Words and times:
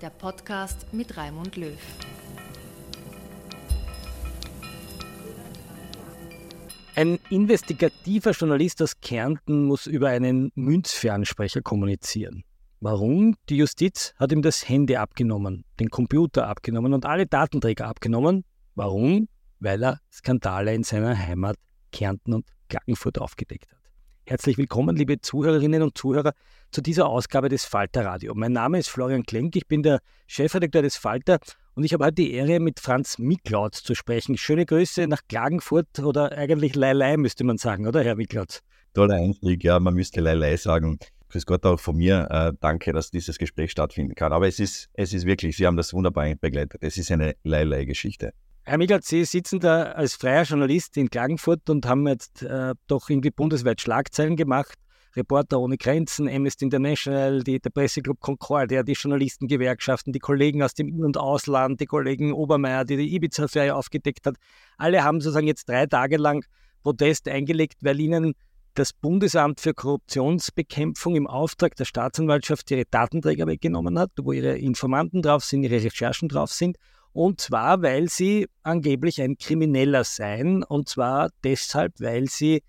der 0.00 0.10
Podcast 0.10 0.92
mit 0.92 1.16
Raimund 1.16 1.56
Löw. 1.56 1.78
Ein 6.94 7.18
investigativer 7.30 8.30
Journalist 8.32 8.82
aus 8.82 9.00
Kärnten 9.00 9.64
muss 9.64 9.86
über 9.86 10.08
einen 10.08 10.50
Münzfernsprecher 10.54 11.62
kommunizieren. 11.62 12.42
Warum? 12.80 13.36
Die 13.48 13.56
Justiz 13.56 14.14
hat 14.16 14.32
ihm 14.32 14.42
das 14.42 14.68
Handy 14.68 14.96
abgenommen, 14.96 15.64
den 15.80 15.88
Computer 15.90 16.46
abgenommen 16.46 16.92
und 16.92 17.06
alle 17.06 17.26
Datenträger 17.26 17.86
abgenommen. 17.86 18.44
Warum? 18.74 19.28
Weil 19.60 19.82
er 19.82 20.00
Skandale 20.12 20.74
in 20.74 20.84
seiner 20.84 21.16
Heimat 21.16 21.56
Kärnten 21.92 22.34
und 22.34 22.46
Klagenfurt 22.68 23.18
aufgedeckt 23.18 23.70
hat. 23.70 23.75
Herzlich 24.28 24.58
willkommen, 24.58 24.96
liebe 24.96 25.20
Zuhörerinnen 25.20 25.82
und 25.82 25.96
Zuhörer, 25.96 26.32
zu 26.72 26.80
dieser 26.80 27.06
Ausgabe 27.06 27.48
des 27.48 27.64
Falter 27.64 28.04
Radio. 28.04 28.34
Mein 28.34 28.50
Name 28.50 28.80
ist 28.80 28.88
Florian 28.88 29.22
Klenk, 29.22 29.54
ich 29.54 29.68
bin 29.68 29.84
der 29.84 30.00
Chefredakteur 30.26 30.82
des 30.82 30.96
Falter 30.96 31.38
und 31.76 31.84
ich 31.84 31.92
habe 31.92 32.06
heute 32.06 32.16
die 32.16 32.32
Ehre, 32.32 32.58
mit 32.58 32.80
Franz 32.80 33.18
Miklaut 33.20 33.76
zu 33.76 33.94
sprechen. 33.94 34.36
Schöne 34.36 34.66
Grüße 34.66 35.06
nach 35.06 35.20
Klagenfurt 35.28 36.00
oder 36.00 36.32
eigentlich 36.32 36.74
Leilei, 36.74 37.16
müsste 37.16 37.44
man 37.44 37.56
sagen, 37.56 37.86
oder 37.86 38.02
Herr 38.02 38.16
Miklaut? 38.16 38.62
Toller 38.94 39.14
Einstieg, 39.14 39.62
ja, 39.62 39.78
man 39.78 39.94
müsste 39.94 40.20
Leilei 40.20 40.56
sagen. 40.56 40.98
Grüß 41.28 41.46
Gott 41.46 41.64
auch 41.64 41.78
von 41.78 41.94
mir. 41.94 42.26
Äh, 42.28 42.52
danke, 42.60 42.92
dass 42.92 43.12
dieses 43.12 43.38
Gespräch 43.38 43.70
stattfinden 43.70 44.16
kann. 44.16 44.32
Aber 44.32 44.48
es 44.48 44.58
ist, 44.58 44.88
es 44.94 45.12
ist 45.12 45.24
wirklich, 45.24 45.56
Sie 45.56 45.68
haben 45.68 45.76
das 45.76 45.92
wunderbar 45.92 46.34
begleitet. 46.34 46.82
Es 46.82 46.96
ist 46.96 47.12
eine 47.12 47.36
Leilei-Geschichte. 47.44 48.32
Herr 48.68 48.78
Michael, 48.78 49.00
Sie 49.00 49.24
sitzen 49.24 49.60
da 49.60 49.92
als 49.92 50.16
freier 50.16 50.42
Journalist 50.42 50.96
in 50.96 51.08
Klagenfurt 51.08 51.70
und 51.70 51.86
haben 51.86 52.08
jetzt 52.08 52.42
äh, 52.42 52.74
doch 52.88 53.08
irgendwie 53.08 53.30
bundesweit 53.30 53.80
Schlagzeilen 53.80 54.34
gemacht. 54.34 54.76
Reporter 55.14 55.60
ohne 55.60 55.76
Grenzen, 55.76 56.28
Amnesty 56.28 56.64
International, 56.64 57.44
die, 57.44 57.60
der 57.60 57.70
Presseclub 57.70 58.18
Concordia, 58.18 58.82
die 58.82 58.94
Journalistengewerkschaften, 58.94 60.12
die 60.12 60.18
Kollegen 60.18 60.64
aus 60.64 60.74
dem 60.74 60.88
In- 60.88 61.04
und 61.04 61.16
Ausland, 61.16 61.78
die 61.78 61.86
Kollegen 61.86 62.32
Obermeier, 62.32 62.84
die 62.84 62.96
die 62.96 63.14
Ibiza-Affäre 63.14 63.76
aufgedeckt 63.76 64.26
hat. 64.26 64.34
Alle 64.78 65.04
haben 65.04 65.20
sozusagen 65.20 65.46
jetzt 65.46 65.68
drei 65.68 65.86
Tage 65.86 66.16
lang 66.16 66.44
Protest 66.82 67.28
eingelegt, 67.28 67.76
weil 67.82 68.00
ihnen 68.00 68.34
das 68.74 68.92
Bundesamt 68.92 69.60
für 69.60 69.74
Korruptionsbekämpfung 69.74 71.14
im 71.14 71.28
Auftrag 71.28 71.76
der 71.76 71.84
Staatsanwaltschaft 71.84 72.68
ihre 72.72 72.84
Datenträger 72.90 73.46
weggenommen 73.46 73.96
hat, 73.96 74.10
wo 74.20 74.32
ihre 74.32 74.58
Informanten 74.58 75.22
drauf 75.22 75.44
sind, 75.44 75.62
ihre 75.62 75.84
Recherchen 75.84 76.28
drauf 76.28 76.50
sind 76.50 76.76
und 77.16 77.40
zwar, 77.40 77.80
weil 77.80 78.10
sie 78.10 78.46
angeblich 78.62 79.22
ein 79.22 79.38
Krimineller 79.38 80.04
seien. 80.04 80.62
Und 80.62 80.90
zwar 80.90 81.30
deshalb, 81.42 81.94
weil 81.98 82.28
sie 82.28 82.62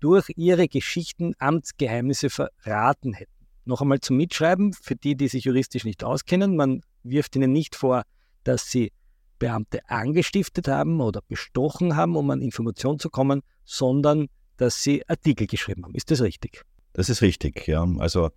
durch 0.00 0.28
ihre 0.34 0.66
Geschichten 0.66 1.34
Amtsgeheimnisse 1.38 2.28
verraten 2.28 3.12
hätten. 3.12 3.46
Noch 3.64 3.80
einmal 3.80 4.00
zum 4.00 4.16
Mitschreiben, 4.16 4.72
für 4.72 4.96
die, 4.96 5.14
die 5.14 5.28
sich 5.28 5.44
juristisch 5.44 5.84
nicht 5.84 6.02
auskennen. 6.02 6.56
Man 6.56 6.80
wirft 7.04 7.36
ihnen 7.36 7.52
nicht 7.52 7.76
vor, 7.76 8.02
dass 8.42 8.72
sie 8.72 8.90
Beamte 9.38 9.88
angestiftet 9.88 10.66
haben 10.66 11.00
oder 11.00 11.20
bestochen 11.28 11.94
haben, 11.94 12.16
um 12.16 12.28
an 12.30 12.42
Informationen 12.42 12.98
zu 12.98 13.08
kommen, 13.08 13.42
sondern 13.64 14.26
dass 14.56 14.82
sie 14.82 15.08
Artikel 15.08 15.46
geschrieben 15.46 15.84
haben. 15.84 15.94
Ist 15.94 16.10
das 16.10 16.22
richtig? 16.22 16.64
Das 16.92 17.08
ist 17.08 17.22
richtig, 17.22 17.68
ja. 17.68 17.86
Also 17.98 18.30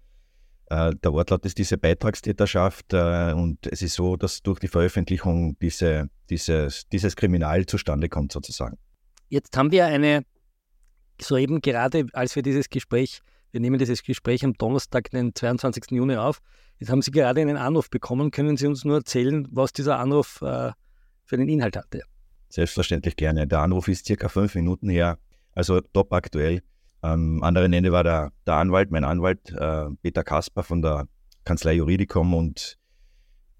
der 0.70 1.14
Wortlaut 1.14 1.46
ist 1.46 1.58
diese 1.58 1.78
Beitragstäterschaft 1.78 2.94
äh, 2.94 3.34
und 3.34 3.68
es 3.68 3.81
ist 3.81 3.94
so, 3.94 4.16
dass 4.16 4.42
durch 4.42 4.59
die 4.59 4.68
Veröffentlichung 4.68 5.58
diese, 5.59 6.09
dieses, 6.30 6.88
dieses 6.90 7.16
Kriminal 7.16 7.66
zustande 7.66 8.09
kommt 8.09 8.31
sozusagen. 8.31 8.78
Jetzt 9.30 9.56
haben 9.56 9.72
wir 9.72 9.86
eine, 9.86 10.24
soeben 11.22 11.62
gerade 11.62 12.08
als 12.14 12.36
wir 12.36 12.42
dieses 12.42 12.70
Gespräch, 12.70 13.20
wir 13.52 13.62
nehmen 13.62 13.78
dieses 13.78 14.04
Gespräch 14.04 14.44
am 14.44 14.54
Donnerstag, 14.54 15.12
den 15.12 15.36
22. 15.36 15.92
Juni 15.92 16.16
auf, 16.16 16.40
jetzt 16.80 16.90
haben 16.90 17.02
Sie 17.02 17.12
gerade 17.12 17.42
einen 17.42 17.58
Anruf 17.58 17.90
bekommen. 17.90 18.31
Können 18.31 18.58
Sie 18.58 18.68
uns 18.68 18.84
nur 18.86 18.98
erzählen, 18.98 19.48
was 19.52 19.72
dieser 19.72 20.00
Anruf 20.00 20.42
äh, 20.42 20.72
für 21.25 21.36
einen 21.36 21.48
Inhalt 21.48 21.78
hatte? 21.78 22.02
Selbstverständlich 22.50 23.16
gerne. 23.16 23.48
Der 23.48 23.59
Anruf 23.59 23.88
ist 23.88 24.06
circa 24.06 24.30
fünf 24.30 24.56
Minuten 24.56 24.90
her, 24.90 25.20
also 25.54 25.80
top 25.81 26.12
aktuell. 26.12 26.62
Am 27.06 27.44
anderen 27.44 27.72
Ende 27.72 27.92
war 27.92 28.04
der, 28.04 28.32
der 28.48 28.56
Anwalt, 28.56 28.90
mein 28.90 29.04
Anwalt, 29.04 29.52
äh, 29.52 29.86
Peter 30.02 30.24
Kasper 30.24 30.64
von 30.64 30.82
der 30.82 31.08
Kanzlei 31.44 31.74
Juridicum 31.74 32.34
und 32.34 32.78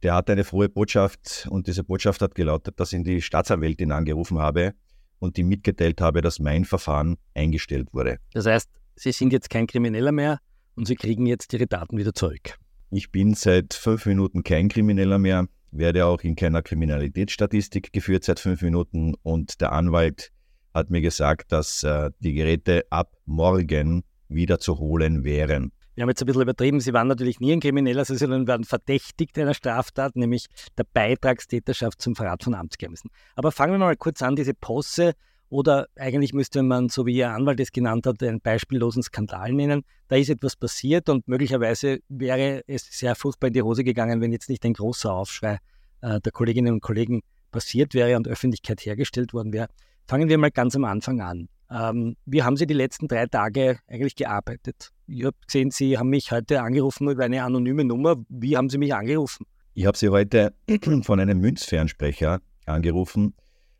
der 0.02 0.16
hat 0.16 0.32
eine 0.32 0.44
frohe 0.44 0.68
Botschaft 0.68 1.48
und 1.52 1.68
diese 1.68 1.84
Botschaft 1.84 2.24
hat 2.24 2.34
gelautet, 2.34 2.80
dass 2.80 2.92
ich 2.92 3.04
die 3.04 3.22
Staatsanwältin 3.22 3.92
angerufen 3.92 4.40
habe 4.40 4.74
und 5.20 5.38
die 5.38 5.44
mitgeteilt 5.44 6.02
habe, 6.02 6.22
dass 6.22 6.40
mein 6.40 6.66
Verfahren 6.66 7.18
eingestellt 7.36 7.94
wurde. 7.94 8.18
Das 8.34 8.48
heißt, 8.48 8.70
Sie 8.96 9.12
sind 9.12 9.32
jetzt 9.32 9.52
kein 9.52 9.68
Krimineller 9.68 10.12
mehr 10.12 10.40
und 10.76 10.88
Sie 10.88 10.96
kriegen 10.96 11.28
jetzt 11.28 11.54
Ihre 11.54 11.68
Daten 11.68 12.00
wieder 12.00 12.16
zurück. 12.16 12.58
Ich 12.90 13.12
bin 13.12 13.36
seit 13.36 13.76
fünf 13.76 14.08
Minuten 14.08 14.42
kein 14.42 14.70
Krimineller 14.70 15.20
mehr, 15.20 15.46
werde 15.70 16.08
auch 16.08 16.22
in 16.22 16.36
keiner 16.36 16.64
Kriminalitätsstatistik 16.64 17.94
geführt 17.94 18.24
seit 18.24 18.40
fünf 18.40 18.64
Minuten 18.64 19.14
und 19.22 19.62
der 19.62 19.72
Anwalt 19.72 20.32
hat 20.76 20.90
mir 20.90 21.02
gesagt, 21.02 21.52
dass 21.52 21.84
äh, 21.84 22.12
die 22.20 22.34
Geräte 22.34 22.86
ab 22.90 23.14
morgen 23.26 24.04
wieder 24.28 24.60
zu 24.60 24.78
holen 24.78 25.24
wären. 25.24 25.72
Wir 25.96 26.02
haben 26.02 26.10
jetzt 26.10 26.22
ein 26.22 26.26
bisschen 26.26 26.42
übertrieben. 26.42 26.82
Sie 26.82 26.92
waren 26.92 27.08
natürlich 27.08 27.40
nie 27.40 27.54
ein 27.54 27.62
Krimineller, 27.62 28.04
sondern 28.04 28.48
werden 28.48 28.66
verdächtigt 28.66 29.40
einer 29.40 29.54
Straftat, 29.54 30.18
nämlich 30.18 30.48
der 30.78 30.84
Beitragstäterschaft 30.84 32.02
zum 32.02 32.16
Verrat 32.16 32.44
von 32.44 32.54
Amtsgeheimnissen. 32.54 33.10
Aber 33.36 33.54
fangen 33.54 33.74
wir 33.74 33.80
mal 33.80 33.96
kurz 33.96 34.22
an, 34.22 34.36
diese 34.36 34.54
Posse 34.54 35.14
oder 35.48 35.88
eigentlich 35.96 36.34
müsste 36.34 36.64
man, 36.64 36.90
so 36.90 37.06
wie 37.06 37.16
Ihr 37.16 37.30
Anwalt 37.30 37.62
es 37.62 37.72
genannt 37.72 38.06
hat, 38.08 38.22
einen 38.22 38.42
beispiellosen 38.42 39.04
Skandal 39.04 39.54
nennen. 39.54 39.84
Da 40.10 40.18
ist 40.18 40.30
etwas 40.30 40.58
passiert 40.58 41.08
und 41.08 41.30
möglicherweise 41.30 42.00
wäre 42.10 42.64
es 42.68 42.86
sehr 42.92 43.16
furchtbar 43.16 43.48
in 43.48 43.54
die 43.54 43.62
Hose 43.62 43.86
gegangen, 43.86 44.20
wenn 44.20 44.34
jetzt 44.34 44.50
nicht 44.50 44.66
ein 44.66 44.74
großer 44.74 45.14
Aufschrei 45.14 45.60
äh, 46.02 46.20
der 46.20 46.32
Kolleginnen 46.34 46.74
und 46.74 46.82
Kollegen 46.82 47.22
passiert 47.52 47.94
wäre 47.94 48.18
und 48.18 48.28
Öffentlichkeit 48.28 48.82
hergestellt 48.86 49.34
worden 49.34 49.54
wäre. 49.54 49.70
Fangen 50.08 50.30
wir 50.30 50.38
mal 50.38 50.52
ganz 50.52 50.76
am 50.76 50.86
Anfang 50.86 51.22
an. 51.22 51.50
Äh, 51.70 51.90
Ähm, 51.90 52.16
wie 52.26 52.44
haben 52.44 52.58
Sie 52.58 52.68
die 52.68 52.76
letzten 52.76 53.08
drei 53.08 53.26
Tage 53.26 53.80
eigentlich 53.88 54.16
gearbeitet? 54.16 54.92
Ich 55.08 55.26
habe 55.26 55.36
gesehen, 55.46 55.72
Sie 55.72 55.98
haben 55.98 56.10
mich 56.10 56.32
heute 56.32 56.62
angerufen 56.62 57.10
über 57.10 57.24
eine 57.26 57.44
anonyme 57.44 57.84
Nummer. 57.84 58.16
Wie 58.30 58.56
haben 58.56 58.70
Sie 58.70 58.78
mich 58.78 58.94
angerufen? 58.94 59.48
Ich 59.74 59.86
habe 59.88 59.98
Sie 59.98 60.10
heute 60.10 60.54
von 61.02 61.20
einem 61.20 61.40
Münzfernsprecher 61.40 62.40
angerufen, 62.68 63.34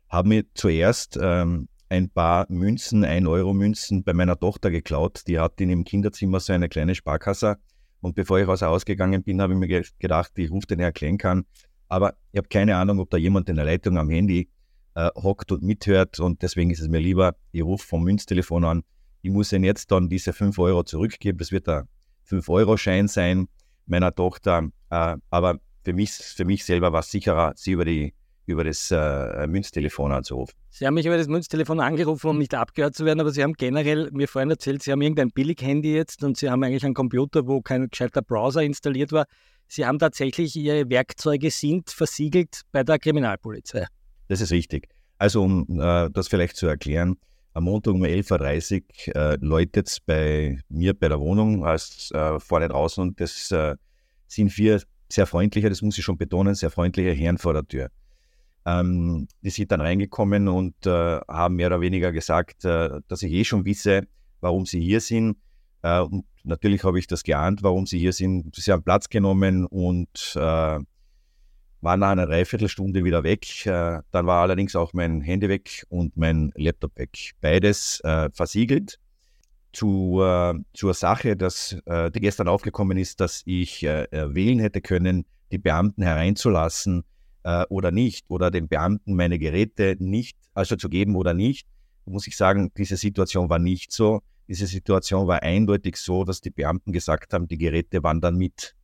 habe 0.08 0.28
mir 0.28 0.44
zuerst 0.54 1.16
ähm, 1.20 1.68
ein 1.88 2.10
paar 2.10 2.46
Münzen, 2.48 3.04
1-Euro-Münzen 3.04 4.02
bei 4.02 4.12
meiner 4.12 4.38
Tochter 4.38 4.70
geklaut. 4.70 5.22
Die 5.28 5.38
hat 5.38 5.60
in 5.60 5.70
ihrem 5.70 5.84
Kinderzimmer 5.84 6.40
so 6.40 6.52
eine 6.52 6.68
kleine 6.68 6.96
Sparkasse. 6.96 7.56
Und 8.00 8.16
bevor 8.16 8.40
ich 8.40 8.48
aus 8.48 8.62
ausgegangen 8.64 9.22
bin, 9.22 9.40
habe 9.40 9.52
ich 9.52 9.58
mir 9.58 9.82
gedacht, 9.98 10.32
ich 10.36 10.50
rufe 10.50 10.66
den 10.66 10.80
Herr 10.80 10.92
Klenk 10.92 11.24
an. 11.24 11.44
Aber 11.88 12.16
ich 12.32 12.38
habe 12.38 12.48
keine 12.48 12.76
Ahnung, 12.76 12.98
ob 12.98 13.10
da 13.10 13.16
jemand 13.16 13.48
in 13.48 13.56
der 13.56 13.64
Leitung 13.64 13.96
am 13.96 14.10
Handy 14.10 14.48
äh, 14.96 15.10
hockt 15.14 15.52
und 15.52 15.62
mithört. 15.62 16.18
Und 16.18 16.42
deswegen 16.42 16.70
ist 16.70 16.80
es 16.80 16.88
mir 16.88 16.98
lieber, 16.98 17.36
ich 17.52 17.62
rufe 17.62 17.86
vom 17.86 18.02
Münztelefon 18.02 18.64
an. 18.64 18.82
Ich 19.22 19.30
muss 19.30 19.52
Ihnen 19.52 19.64
jetzt 19.64 19.92
dann 19.92 20.08
diese 20.08 20.32
5 20.32 20.58
Euro 20.58 20.82
zurückgeben. 20.82 21.38
Das 21.38 21.52
wird 21.52 21.68
ein 21.68 21.84
5-Euro-Schein 22.28 23.06
sein 23.06 23.48
meiner 23.86 24.14
Tochter. 24.14 24.70
Äh, 24.90 25.16
aber 25.30 25.60
für 25.84 25.92
mich, 25.92 26.10
für 26.10 26.44
mich 26.44 26.64
selber 26.64 26.92
war 26.92 27.00
es 27.00 27.10
sicherer, 27.10 27.52
sie 27.54 27.72
über 27.72 27.84
die 27.84 28.14
über 28.48 28.62
das 28.62 28.92
äh, 28.92 29.46
Münztelefon 29.48 30.12
anzurufen. 30.12 30.54
Sie 30.70 30.86
haben 30.86 30.94
mich 30.94 31.06
über 31.06 31.16
das 31.16 31.26
Münztelefon 31.26 31.80
angerufen, 31.80 32.28
um 32.28 32.38
nicht 32.38 32.54
abgehört 32.54 32.94
zu 32.94 33.04
werden, 33.04 33.18
aber 33.18 33.32
Sie 33.32 33.42
haben 33.42 33.54
generell 33.54 34.08
mir 34.12 34.28
vorhin 34.28 34.50
erzählt, 34.50 34.84
Sie 34.84 34.92
haben 34.92 35.02
irgendein 35.02 35.30
Billig-Handy 35.30 35.92
jetzt 35.92 36.22
und 36.22 36.36
Sie 36.36 36.48
haben 36.48 36.62
eigentlich 36.62 36.84
einen 36.84 36.94
Computer, 36.94 37.48
wo 37.48 37.60
kein 37.60 37.88
gescheiter 37.88 38.22
Browser 38.22 38.62
installiert 38.62 39.10
war. 39.10 39.26
Sie 39.66 39.84
haben 39.84 39.98
tatsächlich 39.98 40.54
Ihre 40.54 40.88
Werkzeuge 40.88 41.50
sind 41.50 41.90
versiegelt 41.90 42.60
bei 42.70 42.84
der 42.84 43.00
Kriminalpolizei. 43.00 43.86
Das 44.28 44.40
ist 44.40 44.50
richtig. 44.50 44.88
Also 45.18 45.42
um 45.42 45.80
äh, 45.80 46.10
das 46.10 46.28
vielleicht 46.28 46.56
zu 46.56 46.66
erklären, 46.66 47.16
am 47.54 47.64
Montag 47.64 47.94
um 47.94 48.02
11.30 48.02 48.82
Uhr 49.08 49.16
äh, 49.16 49.36
läutet 49.40 49.88
es 49.88 50.00
bei 50.00 50.58
mir 50.68 50.92
bei 50.92 51.08
der 51.08 51.18
Wohnung 51.20 51.64
als 51.64 52.10
äh, 52.12 52.38
vorne 52.38 52.68
draußen 52.68 53.00
und 53.02 53.20
das 53.20 53.50
äh, 53.50 53.76
sind 54.26 54.50
vier 54.50 54.82
sehr 55.08 55.26
freundliche, 55.26 55.68
das 55.68 55.82
muss 55.82 55.96
ich 55.98 56.04
schon 56.04 56.18
betonen, 56.18 56.54
sehr 56.54 56.70
freundliche 56.70 57.12
Herren 57.12 57.38
vor 57.38 57.52
der 57.52 57.66
Tür. 57.66 57.90
Ähm, 58.64 59.28
die 59.42 59.50
sind 59.50 59.70
dann 59.70 59.80
reingekommen 59.80 60.48
und 60.48 60.74
äh, 60.86 61.20
haben 61.28 61.56
mehr 61.56 61.68
oder 61.68 61.80
weniger 61.80 62.12
gesagt, 62.12 62.64
äh, 62.64 63.00
dass 63.06 63.22
ich 63.22 63.32
eh 63.32 63.44
schon 63.44 63.64
wisse, 63.64 64.02
warum 64.40 64.66
sie 64.66 64.80
hier 64.80 65.00
sind. 65.00 65.36
Äh, 65.82 66.00
und 66.00 66.24
natürlich 66.42 66.82
habe 66.82 66.98
ich 66.98 67.06
das 67.06 67.22
geahnt, 67.22 67.62
warum 67.62 67.86
sie 67.86 67.98
hier 67.98 68.12
sind. 68.12 68.54
Sie 68.56 68.72
haben 68.72 68.82
Platz 68.82 69.08
genommen 69.08 69.64
und 69.66 70.36
äh, 71.86 71.88
waren 71.88 72.00
nach 72.00 72.10
einer 72.10 72.26
Dreiviertelstunde 72.26 73.04
wieder 73.04 73.22
weg. 73.22 73.66
Äh, 73.66 74.00
dann 74.10 74.26
war 74.26 74.42
allerdings 74.42 74.76
auch 74.76 74.92
mein 74.92 75.20
Handy 75.20 75.48
weg 75.48 75.84
und 75.88 76.16
mein 76.16 76.52
Laptop 76.56 76.98
weg. 76.98 77.32
Beides 77.40 78.00
äh, 78.00 78.30
versiegelt. 78.32 78.98
Zu, 79.72 80.22
zur 80.72 80.94
Sache, 80.94 81.36
dass, 81.36 81.76
die 81.86 82.20
gestern 82.20 82.48
aufgekommen 82.48 82.96
ist, 82.96 83.20
dass 83.20 83.42
ich 83.44 83.82
wählen 83.82 84.58
hätte 84.58 84.80
können, 84.80 85.26
die 85.52 85.58
Beamten 85.58 86.00
hereinzulassen, 86.00 87.04
äh, 87.46 87.64
oder 87.68 87.92
nicht 87.92 88.24
oder 88.28 88.50
den 88.50 88.66
Beamten 88.66 89.14
meine 89.14 89.38
Geräte 89.38 89.96
nicht, 90.00 90.36
also 90.52 90.74
zu 90.74 90.88
geben 90.88 91.14
oder 91.14 91.32
nicht, 91.32 91.68
muss 92.04 92.26
ich 92.26 92.36
sagen, 92.36 92.72
diese 92.76 92.96
Situation 92.96 93.48
war 93.48 93.60
nicht 93.60 93.92
so. 93.92 94.20
Diese 94.48 94.66
Situation 94.66 95.26
war 95.28 95.42
eindeutig 95.42 95.96
so, 95.96 96.24
dass 96.24 96.40
die 96.40 96.50
Beamten 96.50 96.92
gesagt 96.92 97.32
haben, 97.32 97.48
die 97.48 97.58
Geräte 97.58 98.02
wandern 98.02 98.36
mit. 98.36 98.74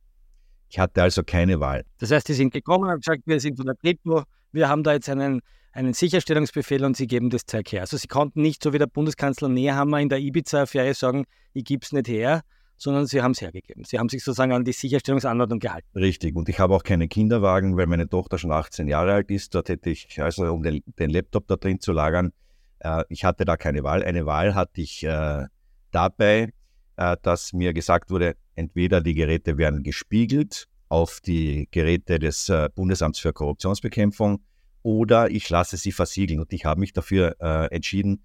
Ich 0.73 0.79
hatte 0.79 1.03
also 1.03 1.21
keine 1.21 1.59
Wahl. 1.59 1.85
Das 1.99 2.09
heißt, 2.09 2.27
die 2.27 2.33
sind 2.33 2.51
gekommen 2.51 2.85
und 2.85 2.89
haben 2.89 2.99
gesagt, 2.99 3.21
wir 3.27 3.39
sind 3.39 3.57
von 3.57 3.67
der 3.67 3.75
Kripo, 3.75 4.23
wir 4.51 4.69
haben 4.69 4.81
da 4.81 4.93
jetzt 4.93 5.07
einen, 5.07 5.41
einen 5.71 5.93
Sicherstellungsbefehl 5.93 6.83
und 6.83 6.97
sie 6.97 7.05
geben 7.05 7.29
das 7.29 7.45
Zeug 7.45 7.71
her. 7.71 7.81
Also 7.81 7.95
sie 7.95 8.07
konnten 8.07 8.41
nicht, 8.41 8.63
so 8.63 8.73
wie 8.73 8.79
der 8.79 8.87
Bundeskanzler 8.87 9.49
Nehammer 9.49 9.99
in 9.99 10.09
der 10.09 10.17
Ibiza-Affäre 10.17 10.95
sagen, 10.95 11.25
ich 11.53 11.63
gebe 11.65 11.83
es 11.83 11.91
nicht 11.91 12.07
her, 12.07 12.41
sondern 12.75 13.05
sie 13.05 13.21
haben 13.21 13.33
es 13.33 13.41
hergegeben. 13.41 13.83
Sie 13.83 13.99
haben 13.99 14.09
sich 14.09 14.23
sozusagen 14.23 14.51
an 14.51 14.63
die 14.63 14.71
Sicherstellungsanordnung 14.71 15.59
gehalten. 15.59 15.87
Richtig. 15.93 16.35
Und 16.35 16.49
ich 16.49 16.59
habe 16.59 16.73
auch 16.73 16.81
keine 16.81 17.07
Kinderwagen, 17.07 17.77
weil 17.77 17.85
meine 17.85 18.09
Tochter 18.09 18.39
schon 18.39 18.51
18 18.51 18.87
Jahre 18.87 19.13
alt 19.13 19.29
ist. 19.29 19.53
Dort 19.53 19.69
hätte 19.69 19.91
ich, 19.91 20.19
also 20.23 20.51
um 20.51 20.63
den, 20.63 20.81
den 20.97 21.11
Laptop 21.11 21.47
da 21.47 21.55
drin 21.55 21.81
zu 21.81 21.91
lagern, 21.91 22.31
äh, 22.79 23.03
ich 23.09 23.25
hatte 23.25 23.45
da 23.45 23.57
keine 23.57 23.83
Wahl. 23.83 24.01
Eine 24.03 24.25
Wahl 24.25 24.55
hatte 24.55 24.81
ich 24.81 25.03
äh, 25.03 25.45
dabei, 25.91 26.51
äh, 26.97 27.17
dass 27.21 27.53
mir 27.53 27.73
gesagt 27.73 28.09
wurde, 28.09 28.35
entweder 28.55 29.01
die 29.01 29.13
Geräte 29.13 29.57
werden 29.57 29.83
gespiegelt 29.83 30.67
auf 30.89 31.19
die 31.21 31.67
Geräte 31.71 32.19
des 32.19 32.49
äh, 32.49 32.69
Bundesamts 32.75 33.19
für 33.19 33.33
Korruptionsbekämpfung 33.33 34.43
oder 34.83 35.31
ich 35.31 35.49
lasse 35.49 35.77
sie 35.77 35.91
versiegeln. 35.91 36.39
Und 36.39 36.53
ich 36.53 36.65
habe 36.65 36.79
mich 36.79 36.93
dafür 36.93 37.35
äh, 37.39 37.73
entschieden, 37.73 38.23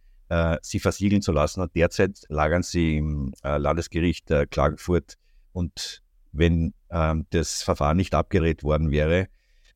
sie 0.60 0.78
versiegeln 0.78 1.22
zu 1.22 1.32
lassen. 1.32 1.62
Und 1.62 1.74
derzeit 1.74 2.20
lagern 2.28 2.62
sie 2.62 2.98
im 2.98 3.32
Landesgericht 3.42 4.30
Klagenfurt. 4.50 5.14
Und 5.52 6.02
wenn 6.32 6.74
ähm, 6.90 7.26
das 7.30 7.62
Verfahren 7.62 7.96
nicht 7.96 8.14
abgerät 8.14 8.62
worden 8.62 8.90
wäre, 8.90 9.28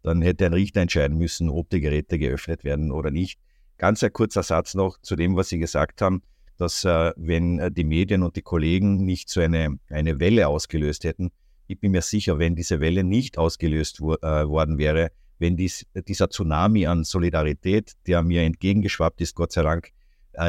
dann 0.03 0.23
hätte 0.23 0.47
ein 0.47 0.53
Richter 0.53 0.81
entscheiden 0.81 1.17
müssen, 1.17 1.49
ob 1.49 1.71
die 1.71 1.81
Geräte 1.81 2.19
geöffnet 2.19 2.65
werden 2.65 2.91
oder 2.91 3.11
nicht. 3.11 3.39
Ganz 3.79 4.03
ein 4.03 4.13
kurzer 4.13 4.43
Satz 4.43 4.75
noch 4.75 4.99
zu 5.01 5.17
dem, 5.17 5.37
was 5.37 5.49
Sie 5.49 5.59
gesagt 5.59 6.03
haben, 6.03 6.23
dass 6.63 6.85
äh, 6.85 7.13
wenn 7.17 7.59
äh, 7.59 7.71
die 7.71 7.85
Medien 7.85 8.23
und 8.23 8.37
die 8.37 8.43
Kollegen 8.43 9.05
nicht 9.05 9.29
so 9.29 9.41
eine, 9.41 9.79
eine 9.91 10.21
Welle 10.21 10.47
ausgelöst 10.47 11.05
hätten, 11.05 11.31
ich 11.67 11.81
bin 11.81 11.91
mir 11.91 12.03
sicher, 12.03 12.39
wenn 12.39 12.55
diese 12.55 12.81
Welle 12.81 13.03
nicht 13.03 13.37
ausgelöst 13.37 14.01
wo, 14.01 14.15
äh, 14.15 14.49
worden 14.49 14.79
wäre, 14.79 15.11
wenn 15.39 15.57
dies, 15.57 15.85
dieser 16.07 16.31
Tsunami 16.31 16.87
an 16.87 17.03
Solidarität, 17.03 17.93
der 18.07 18.23
mir 18.23 18.43
entgegengeschwappt 18.43 19.21
ist, 19.21 19.35
Gott 19.35 19.53
sei 19.53 19.63
Dank, 19.63 19.91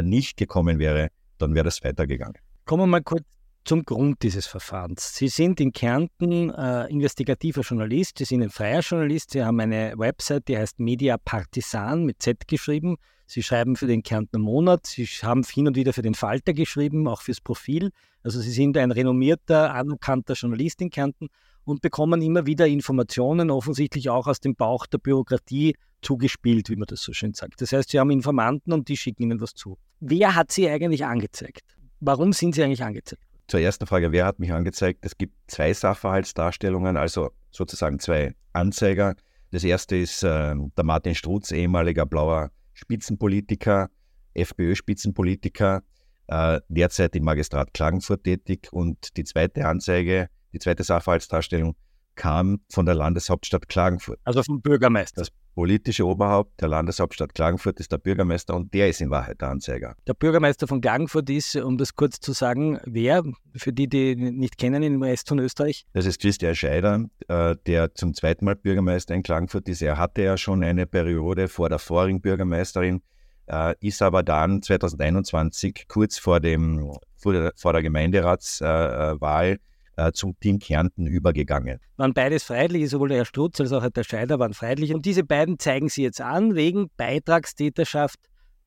nicht 0.01 0.37
gekommen 0.37 0.79
wäre, 0.79 1.09
dann 1.39 1.55
wäre 1.55 1.65
das 1.65 1.83
weitergegangen. 1.83 2.37
Kommen 2.63 2.83
wir 2.83 2.87
mal 2.87 3.01
kurz 3.01 3.25
zum 3.65 3.83
Grund 3.83 4.21
dieses 4.23 4.45
Verfahrens. 4.45 5.15
Sie 5.15 5.27
sind 5.27 5.59
in 5.59 5.73
Kärnten 5.73 6.49
äh, 6.51 6.85
investigativer 6.87 7.61
Journalist, 7.61 8.17
Sie 8.19 8.25
sind 8.25 8.43
ein 8.43 8.49
freier 8.49 8.81
Journalist, 8.81 9.31
Sie 9.31 9.43
haben 9.43 9.59
eine 9.59 9.93
Website, 9.97 10.47
die 10.47 10.57
heißt 10.57 10.79
Media 10.79 11.17
Partisan 11.17 12.05
mit 12.05 12.21
Z 12.21 12.47
geschrieben. 12.47 12.97
Sie 13.33 13.41
schreiben 13.41 13.75
für 13.75 13.87
den 13.87 14.03
Kärntner 14.03 14.37
Monat, 14.37 14.85
Sie 14.85 15.07
haben 15.23 15.43
hin 15.43 15.65
und 15.65 15.75
wieder 15.75 15.91
für 15.91 16.03
den 16.03 16.13
Falter 16.13 16.53
geschrieben, 16.53 17.07
auch 17.07 17.23
fürs 17.23 17.41
Profil. 17.41 17.89
Also 18.21 18.39
Sie 18.39 18.51
sind 18.51 18.77
ein 18.77 18.91
renommierter, 18.91 19.73
anerkannter 19.73 20.35
Journalist 20.35 20.81
in 20.81 20.91
Kärnten 20.91 21.29
und 21.63 21.81
bekommen 21.81 22.21
immer 22.21 22.45
wieder 22.45 22.67
Informationen, 22.67 23.49
offensichtlich 23.49 24.11
auch 24.11 24.27
aus 24.27 24.39
dem 24.39 24.53
Bauch 24.53 24.85
der 24.85 24.99
Bürokratie 24.99 25.75
zugespielt, 26.03 26.69
wie 26.69 26.75
man 26.75 26.85
das 26.85 27.01
so 27.01 27.11
schön 27.11 27.33
sagt. 27.33 27.59
Das 27.59 27.71
heißt, 27.71 27.89
Sie 27.89 27.99
haben 27.99 28.11
Informanten 28.11 28.71
und 28.71 28.87
die 28.87 28.97
schicken 28.97 29.23
Ihnen 29.23 29.41
was 29.41 29.55
zu. 29.55 29.79
Wer 29.99 30.35
hat 30.35 30.51
Sie 30.51 30.69
eigentlich 30.69 31.03
angezeigt? 31.03 31.63
Warum 32.01 32.33
sind 32.33 32.53
Sie 32.53 32.63
eigentlich 32.63 32.83
angezeigt? 32.83 33.23
Zur 33.47 33.61
ersten 33.61 33.87
Frage, 33.87 34.11
wer 34.11 34.27
hat 34.27 34.37
mich 34.37 34.53
angezeigt? 34.53 34.99
Es 35.01 35.17
gibt 35.17 35.33
zwei 35.47 35.73
Sachverhaltsdarstellungen, 35.73 36.97
also 36.97 37.31
sozusagen 37.49 37.99
zwei 37.99 38.35
Anzeiger. 38.51 39.15
Das 39.49 39.63
erste 39.63 39.95
ist 39.95 40.21
äh, 40.21 40.53
der 40.55 40.83
Martin 40.83 41.15
Strutz, 41.15 41.49
ehemaliger 41.51 42.05
blauer 42.05 42.51
Spitzenpolitiker, 42.83 43.89
FPÖ-Spitzenpolitiker, 44.33 45.83
äh, 46.27 46.59
derzeit 46.67 47.15
im 47.15 47.23
Magistrat 47.23 47.73
Klagenfurt 47.73 48.23
tätig. 48.23 48.69
Und 48.71 49.17
die 49.17 49.23
zweite 49.23 49.65
Anzeige 49.67 50.29
die 50.53 50.59
zweite 50.59 50.83
Sachverhaltsdarstellung 50.83 51.75
kam 52.15 52.61
von 52.69 52.85
der 52.85 52.95
Landeshauptstadt 52.95 53.69
Klagenfurt. 53.69 54.19
Also 54.23 54.43
vom 54.43 54.61
Bürgermeister. 54.61 55.21
Das 55.21 55.31
politische 55.55 56.05
Oberhaupt 56.05 56.61
der 56.61 56.67
Landeshauptstadt 56.67 57.33
Klagenfurt 57.33 57.79
ist 57.79 57.91
der 57.91 57.97
Bürgermeister 57.97 58.55
und 58.55 58.73
der 58.73 58.89
ist 58.89 59.01
in 59.01 59.09
Wahrheit 59.09 59.41
der 59.41 59.49
Anzeiger. 59.49 59.95
Der 60.07 60.13
Bürgermeister 60.13 60.67
von 60.67 60.81
Klagenfurt 60.81 61.29
ist, 61.29 61.55
um 61.55 61.77
das 61.77 61.95
kurz 61.95 62.19
zu 62.19 62.33
sagen, 62.33 62.79
wer, 62.85 63.23
für 63.55 63.71
die, 63.71 63.87
die 63.87 64.15
nicht 64.15 64.57
kennen 64.57 64.83
im 64.83 65.01
Rest 65.01 65.29
von 65.29 65.39
Österreich? 65.39 65.85
Das 65.93 66.05
ist 66.05 66.19
Christian 66.19 66.55
Scheider, 66.55 67.05
äh, 67.27 67.55
der 67.67 67.93
zum 67.93 68.13
zweiten 68.13 68.45
Mal 68.45 68.55
Bürgermeister 68.55 69.13
in 69.13 69.23
Klagenfurt 69.23 69.69
ist. 69.69 69.81
Er 69.81 69.97
hatte 69.97 70.23
ja 70.23 70.37
schon 70.37 70.63
eine 70.63 70.85
Periode 70.85 71.47
vor 71.47 71.69
der 71.69 71.79
vorigen 71.79 72.21
Bürgermeisterin, 72.21 73.01
äh, 73.47 73.75
ist 73.79 74.01
aber 74.01 74.23
dann 74.23 74.61
2021 74.61 75.85
kurz 75.87 76.17
vor, 76.17 76.39
dem, 76.39 76.91
vor 77.15 77.33
der, 77.33 77.53
vor 77.55 77.73
der 77.73 77.83
Gemeinderatswahl 77.83 79.59
äh, 79.95 80.11
zum 80.11 80.39
Team 80.39 80.59
Kärnten 80.59 81.07
übergegangen. 81.07 81.79
Waren 81.97 82.13
beides 82.13 82.43
Freiwillige, 82.43 82.87
sowohl 82.87 83.09
der 83.09 83.17
Herr 83.19 83.25
Strutz 83.25 83.59
als 83.59 83.71
auch 83.71 83.87
der 83.87 84.03
Scheider 84.03 84.39
waren 84.39 84.53
freiwillig. 84.53 84.93
Und 84.93 85.05
diese 85.05 85.23
beiden 85.23 85.59
zeigen 85.59 85.89
Sie 85.89 86.03
jetzt 86.03 86.21
an 86.21 86.55
wegen 86.55 86.89
Beitragstäterschaft 86.97 88.19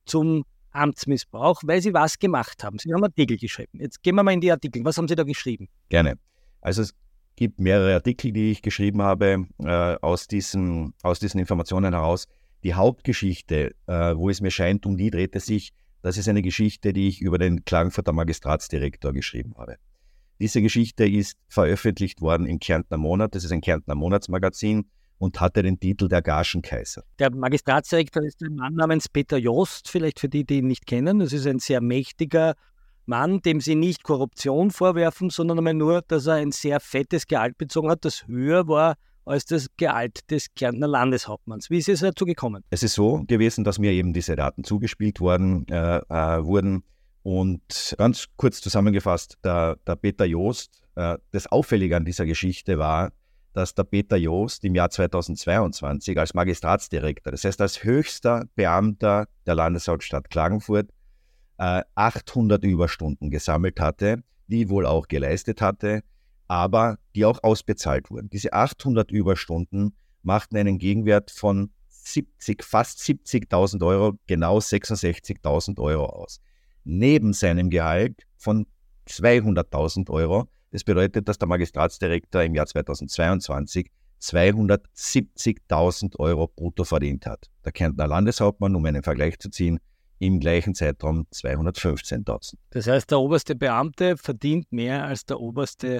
zum 0.05 0.45
Amtsmissbrauch, 0.71 1.61
weil 1.65 1.81
Sie 1.81 1.93
was 1.93 2.19
gemacht 2.19 2.63
haben. 2.63 2.77
Sie 2.79 2.93
haben 2.93 3.03
Artikel 3.03 3.37
geschrieben. 3.37 3.79
Jetzt 3.79 4.03
gehen 4.03 4.15
wir 4.15 4.23
mal 4.23 4.31
in 4.31 4.41
die 4.41 4.51
Artikel. 4.51 4.83
Was 4.85 4.97
haben 4.97 5.07
Sie 5.07 5.15
da 5.15 5.23
geschrieben? 5.23 5.67
Gerne. 5.89 6.15
Also 6.61 6.81
es 6.81 6.93
gibt 7.35 7.59
mehrere 7.59 7.93
Artikel, 7.93 8.31
die 8.31 8.51
ich 8.51 8.61
geschrieben 8.61 9.01
habe 9.01 9.45
äh, 9.59 9.95
aus, 10.01 10.27
diesen, 10.27 10.93
aus 11.03 11.19
diesen 11.19 11.39
Informationen 11.39 11.93
heraus. 11.93 12.25
Die 12.63 12.73
Hauptgeschichte, 12.73 13.75
äh, 13.85 14.15
wo 14.15 14.29
es 14.29 14.41
mir 14.41 14.51
scheint, 14.51 14.85
um 14.85 14.97
die 14.97 15.11
dreht 15.11 15.35
es 15.35 15.45
sich, 15.45 15.71
das 16.01 16.17
ist 16.17 16.27
eine 16.27 16.41
Geschichte, 16.41 16.93
die 16.93 17.07
ich 17.07 17.21
über 17.21 17.37
den 17.37 17.65
Klagenfurter 17.65 18.13
Magistratsdirektor 18.13 19.13
geschrieben 19.13 19.55
habe. 19.57 19.77
Diese 20.39 20.61
Geschichte 20.61 21.07
ist 21.07 21.37
veröffentlicht 21.47 22.21
worden 22.21 22.45
im 22.45 22.59
Kärntner 22.59 22.97
Monat. 22.97 23.35
Das 23.35 23.43
ist 23.43 23.51
ein 23.51 23.61
Kärntner 23.61 23.95
Monatsmagazin 23.95 24.85
und 25.17 25.41
hatte 25.41 25.63
den 25.63 25.79
Titel 25.79 26.07
der 26.07 26.21
Gagenkaiser. 26.21 27.03
Der 27.19 27.33
Magistratsdirektor 27.33 28.23
ist 28.23 28.41
ein 28.43 28.55
Mann 28.55 28.75
namens 28.75 29.09
Peter 29.09 29.37
Jost, 29.37 29.89
vielleicht 29.89 30.19
für 30.19 30.29
die, 30.29 30.45
die 30.45 30.59
ihn 30.59 30.67
nicht 30.67 30.85
kennen. 30.85 31.19
Das 31.19 31.33
ist 31.33 31.47
ein 31.47 31.59
sehr 31.59 31.81
mächtiger 31.81 32.53
Mann, 33.07 33.41
dem 33.41 33.61
sie 33.61 33.75
nicht 33.75 34.03
Korruption 34.03 34.69
vorwerfen, 34.69 35.29
sondern 35.29 35.57
einmal 35.57 35.73
nur, 35.73 36.01
dass 36.07 36.27
er 36.27 36.35
ein 36.35 36.51
sehr 36.51 36.79
fettes 36.79 37.25
Gehalt 37.25 37.57
bezogen 37.57 37.89
hat, 37.89 38.05
das 38.05 38.27
höher 38.27 38.67
war 38.67 38.95
als 39.27 39.45
das 39.45 39.67
Gehalt 39.77 40.29
des 40.31 40.53
Kärntner 40.55 40.87
Landeshauptmanns. 40.87 41.69
Wie 41.69 41.77
ist 41.77 41.89
es 41.89 41.99
dazu 41.99 42.25
gekommen? 42.25 42.63
Es 42.69 42.83
ist 42.83 42.93
so 42.93 43.23
gewesen, 43.27 43.63
dass 43.63 43.77
mir 43.77 43.91
eben 43.91 44.13
diese 44.13 44.35
Daten 44.35 44.63
zugespielt 44.63 45.19
worden, 45.19 45.67
äh, 45.67 45.97
äh, 45.97 46.43
wurden. 46.43 46.83
Und 47.27 47.93
ganz 47.97 48.27
kurz 48.37 48.61
zusammengefasst, 48.61 49.37
der, 49.43 49.75
der 49.85 49.97
Peter 49.97 50.23
Joost, 50.23 50.81
äh, 50.95 51.17
das 51.31 51.47
Auffällige 51.47 51.97
an 51.97 52.05
dieser 52.05 52.25
Geschichte 52.25 52.79
war, 52.79 53.11
dass 53.51 53.75
der 53.75 53.83
Peter 53.83 54.15
Joost 54.15 54.63
im 54.63 54.75
Jahr 54.75 54.89
2022 54.89 56.17
als 56.17 56.33
Magistratsdirektor, 56.33 57.31
das 57.31 57.43
heißt 57.43 57.59
als 57.59 57.83
höchster 57.83 58.45
Beamter 58.55 59.27
der 59.45 59.55
Landeshauptstadt 59.55 60.29
Klagenfurt, 60.29 60.89
800 61.57 62.63
äh, 62.63 62.67
Überstunden 62.67 63.29
gesammelt 63.29 63.81
hatte, 63.81 64.23
die 64.47 64.69
wohl 64.69 64.85
auch 64.85 65.09
geleistet 65.09 65.59
hatte, 65.61 66.03
aber 66.47 66.97
die 67.13 67.25
auch 67.25 67.43
ausbezahlt 67.43 68.09
wurden. 68.09 68.29
Diese 68.29 68.53
800 68.53 69.11
Überstunden 69.11 69.97
machten 70.23 70.55
einen 70.55 70.77
Gegenwert 70.77 71.29
von 71.31 71.71
70, 71.89 72.63
fast 72.63 72.99
70.000 72.99 73.85
Euro, 73.85 74.13
genau 74.27 74.59
66.000 74.59 75.77
Euro 75.81 76.05
aus. 76.05 76.39
Neben 76.89 77.33
seinem 77.33 77.69
Gehalt 77.69 78.23
von 78.37 78.65
200.000 79.09 80.09
Euro. 80.09 80.47
Das 80.71 80.85
bedeutet, 80.85 81.27
dass 81.27 81.37
der 81.37 81.49
Magistratsdirektor 81.49 82.43
im 82.43 82.55
Jahr 82.55 82.65
2022 82.65 83.91
270.000 84.21 86.17
Euro 86.17 86.47
brutto 86.47 86.85
verdient 86.85 87.25
hat. 87.25 87.49
Der 87.65 87.73
Kärntner 87.73 88.07
Landeshauptmann, 88.07 88.73
um 88.73 88.85
einen 88.85 89.03
Vergleich 89.03 89.37
zu 89.37 89.49
ziehen, 89.49 89.79
im 90.19 90.39
gleichen 90.39 90.75
Zeitraum 90.75 91.27
215.000. 91.33 92.53
Das 92.69 92.87
heißt, 92.87 93.11
der 93.11 93.19
oberste 93.19 93.55
Beamte 93.55 94.15
verdient 94.15 94.71
mehr 94.71 95.03
als 95.03 95.25
der 95.25 95.41
oberste 95.41 95.99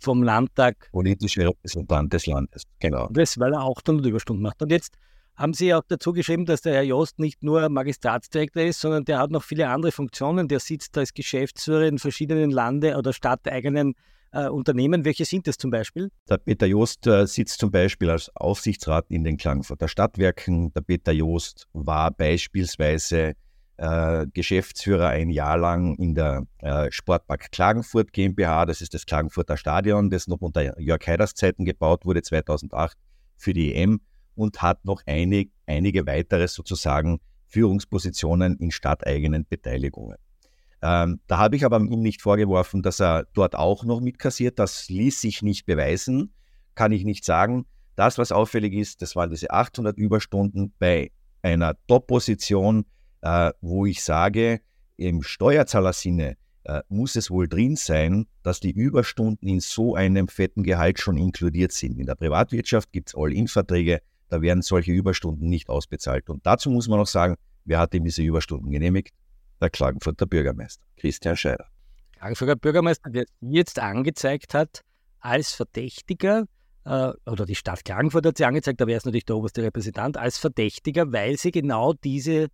vom 0.00 0.24
Landtag. 0.24 0.88
Politische 0.90 1.46
Repräsentant 1.46 2.12
des 2.12 2.26
Landes, 2.26 2.64
genau. 2.80 3.08
Das, 3.12 3.38
weil 3.38 3.54
er 3.54 3.62
auch 3.62 3.78
800 3.78 4.06
Überstunden 4.06 4.42
macht. 4.42 4.60
Und 4.60 4.72
jetzt 4.72 4.98
haben 5.36 5.52
Sie 5.52 5.74
auch 5.74 5.82
dazu 5.86 6.12
geschrieben, 6.12 6.46
dass 6.46 6.62
der 6.62 6.74
Herr 6.74 6.82
Jost 6.82 7.18
nicht 7.18 7.42
nur 7.42 7.68
Magistratsdirektor 7.68 8.62
ist, 8.62 8.80
sondern 8.80 9.04
der 9.04 9.18
hat 9.18 9.30
noch 9.30 9.42
viele 9.42 9.68
andere 9.68 9.92
Funktionen. 9.92 10.48
Der 10.48 10.60
sitzt 10.60 10.96
als 10.96 11.12
Geschäftsführer 11.12 11.86
in 11.86 11.98
verschiedenen 11.98 12.50
Lande- 12.50 12.96
oder 12.96 13.12
stadteigenen 13.12 13.94
äh, 14.32 14.48
Unternehmen. 14.48 15.04
Welche 15.04 15.24
sind 15.24 15.46
das 15.46 15.58
zum 15.58 15.70
Beispiel? 15.70 16.10
Der 16.28 16.38
Peter 16.38 16.66
Jost 16.66 17.06
äh, 17.06 17.26
sitzt 17.26 17.60
zum 17.60 17.70
Beispiel 17.70 18.10
als 18.10 18.34
Aufsichtsrat 18.34 19.06
in 19.10 19.24
den 19.24 19.36
Klagenfurter 19.36 19.88
Stadtwerken. 19.88 20.72
Der 20.72 20.80
Peter 20.80 21.12
Jost 21.12 21.66
war 21.74 22.10
beispielsweise 22.10 23.34
äh, 23.76 24.26
Geschäftsführer 24.32 25.08
ein 25.08 25.28
Jahr 25.28 25.58
lang 25.58 25.96
in 25.96 26.14
der 26.14 26.46
äh, 26.58 26.90
Sportpark 26.90 27.50
Klagenfurt 27.52 28.12
GmbH. 28.12 28.64
Das 28.64 28.80
ist 28.80 28.94
das 28.94 29.04
Klagenfurter 29.04 29.58
Stadion, 29.58 30.08
das 30.08 30.28
noch 30.28 30.40
unter 30.40 30.80
Jörg 30.80 31.06
Heiders 31.06 31.34
Zeiten 31.34 31.66
gebaut 31.66 32.06
wurde, 32.06 32.22
2008 32.22 32.96
für 33.36 33.52
die 33.52 33.74
EM 33.74 34.00
und 34.36 34.62
hat 34.62 34.84
noch 34.84 35.02
einig, 35.06 35.50
einige 35.66 36.06
weitere 36.06 36.46
sozusagen 36.48 37.18
Führungspositionen 37.46 38.56
in 38.58 38.70
stadteigenen 38.70 39.46
Beteiligungen. 39.48 40.16
Ähm, 40.82 41.20
da 41.26 41.38
habe 41.38 41.56
ich 41.56 41.64
aber 41.64 41.78
ihm 41.78 42.02
nicht 42.02 42.22
vorgeworfen, 42.22 42.82
dass 42.82 43.00
er 43.00 43.26
dort 43.32 43.56
auch 43.56 43.84
noch 43.84 44.00
mitkassiert. 44.00 44.58
Das 44.58 44.88
ließ 44.88 45.20
sich 45.20 45.42
nicht 45.42 45.66
beweisen, 45.66 46.34
kann 46.74 46.92
ich 46.92 47.04
nicht 47.04 47.24
sagen. 47.24 47.66
Das, 47.96 48.18
was 48.18 48.30
auffällig 48.30 48.74
ist, 48.74 49.02
das 49.02 49.16
waren 49.16 49.30
diese 49.30 49.50
800 49.50 49.96
Überstunden 49.96 50.74
bei 50.78 51.10
einer 51.42 51.74
Top-Position 51.86 52.84
äh, 53.26 53.52
wo 53.60 53.86
ich 53.86 54.02
sage, 54.04 54.60
im 54.96 55.22
Steuerzahlersinne 55.22 56.36
äh, 56.64 56.82
muss 56.88 57.16
es 57.16 57.30
wohl 57.30 57.48
drin 57.48 57.74
sein, 57.76 58.26
dass 58.42 58.60
die 58.60 58.70
Überstunden 58.70 59.48
in 59.48 59.60
so 59.60 59.94
einem 59.96 60.28
fetten 60.28 60.62
Gehalt 60.62 61.00
schon 61.00 61.16
inkludiert 61.16 61.72
sind. 61.72 61.98
In 61.98 62.06
der 62.06 62.14
Privatwirtschaft 62.14 62.92
gibt 62.92 63.08
es 63.08 63.14
All-In-Verträge, 63.16 64.00
da 64.28 64.42
werden 64.42 64.62
solche 64.62 64.92
Überstunden 64.92 65.48
nicht 65.48 65.68
ausbezahlt. 65.68 66.28
Und 66.28 66.44
dazu 66.46 66.70
muss 66.70 66.88
man 66.88 66.98
noch 66.98 67.06
sagen, 67.06 67.36
wer 67.64 67.78
hat 67.78 67.94
ihm 67.94 68.04
diese 68.04 68.22
Überstunden 68.22 68.70
genehmigt? 68.70 69.14
Der 69.60 69.70
Klagenfurter 69.70 70.26
Bürgermeister, 70.26 70.84
Christian 70.96 71.36
Scheider. 71.36 71.66
Klagenfurter 72.12 72.56
Bürgermeister, 72.56 73.10
der 73.10 73.26
jetzt 73.40 73.78
angezeigt 73.78 74.54
hat, 74.54 74.82
als 75.20 75.52
Verdächtiger, 75.52 76.46
äh, 76.84 77.12
oder 77.26 77.46
die 77.46 77.54
Stadt 77.54 77.84
Klagenfurt 77.84 78.26
hat 78.26 78.36
sie 78.36 78.44
angezeigt, 78.44 78.80
da 78.80 78.86
wäre 78.86 78.98
es 78.98 79.04
natürlich 79.04 79.24
der 79.24 79.36
oberste 79.36 79.62
Repräsentant, 79.62 80.16
als 80.16 80.38
Verdächtiger, 80.38 81.12
weil 81.12 81.36
sie 81.36 81.50
genau 81.50 81.92
diese 81.92 82.48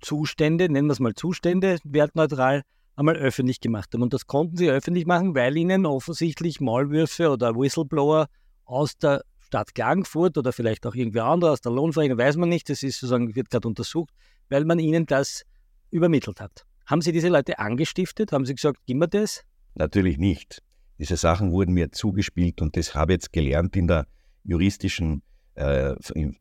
Zustände, 0.00 0.68
nennen 0.68 0.88
wir 0.88 0.92
es 0.92 1.00
mal 1.00 1.14
Zustände, 1.14 1.78
wertneutral, 1.84 2.62
einmal 2.96 3.16
öffentlich 3.16 3.60
gemacht 3.60 3.90
haben. 3.94 4.02
Und 4.02 4.12
das 4.12 4.26
konnten 4.26 4.56
sie 4.56 4.70
öffentlich 4.70 5.06
machen, 5.06 5.34
weil 5.34 5.56
ihnen 5.56 5.86
offensichtlich 5.86 6.60
Maulwürfe 6.60 7.30
oder 7.30 7.54
Whistleblower 7.56 8.28
aus 8.64 8.98
der 8.98 9.22
Stadt 9.52 9.74
Klagenfurt 9.74 10.38
oder 10.38 10.50
vielleicht 10.50 10.86
auch 10.86 10.94
irgendwer 10.94 11.26
andere 11.26 11.50
aus 11.50 11.60
der 11.60 11.72
Lohnvereinigung, 11.72 12.16
weiß 12.16 12.36
man 12.36 12.48
nicht, 12.48 12.70
das 12.70 12.82
ist 12.82 12.98
sozusagen, 12.98 13.36
wird 13.36 13.50
gerade 13.50 13.68
untersucht, 13.68 14.14
weil 14.48 14.64
man 14.64 14.78
ihnen 14.78 15.04
das 15.04 15.42
übermittelt 15.90 16.40
hat. 16.40 16.64
Haben 16.86 17.02
Sie 17.02 17.12
diese 17.12 17.28
Leute 17.28 17.58
angestiftet? 17.58 18.32
Haben 18.32 18.46
Sie 18.46 18.54
gesagt, 18.54 18.78
gib 18.86 18.96
mir 18.96 19.08
das? 19.08 19.44
Natürlich 19.74 20.16
nicht. 20.16 20.62
Diese 20.98 21.18
Sachen 21.18 21.52
wurden 21.52 21.74
mir 21.74 21.92
zugespielt 21.92 22.62
und 22.62 22.78
das 22.78 22.94
habe 22.94 23.12
ich 23.12 23.16
jetzt 23.16 23.32
gelernt 23.34 23.76
in 23.76 23.88
der 23.88 24.06
juristischen 24.42 25.22
äh, 25.54 25.94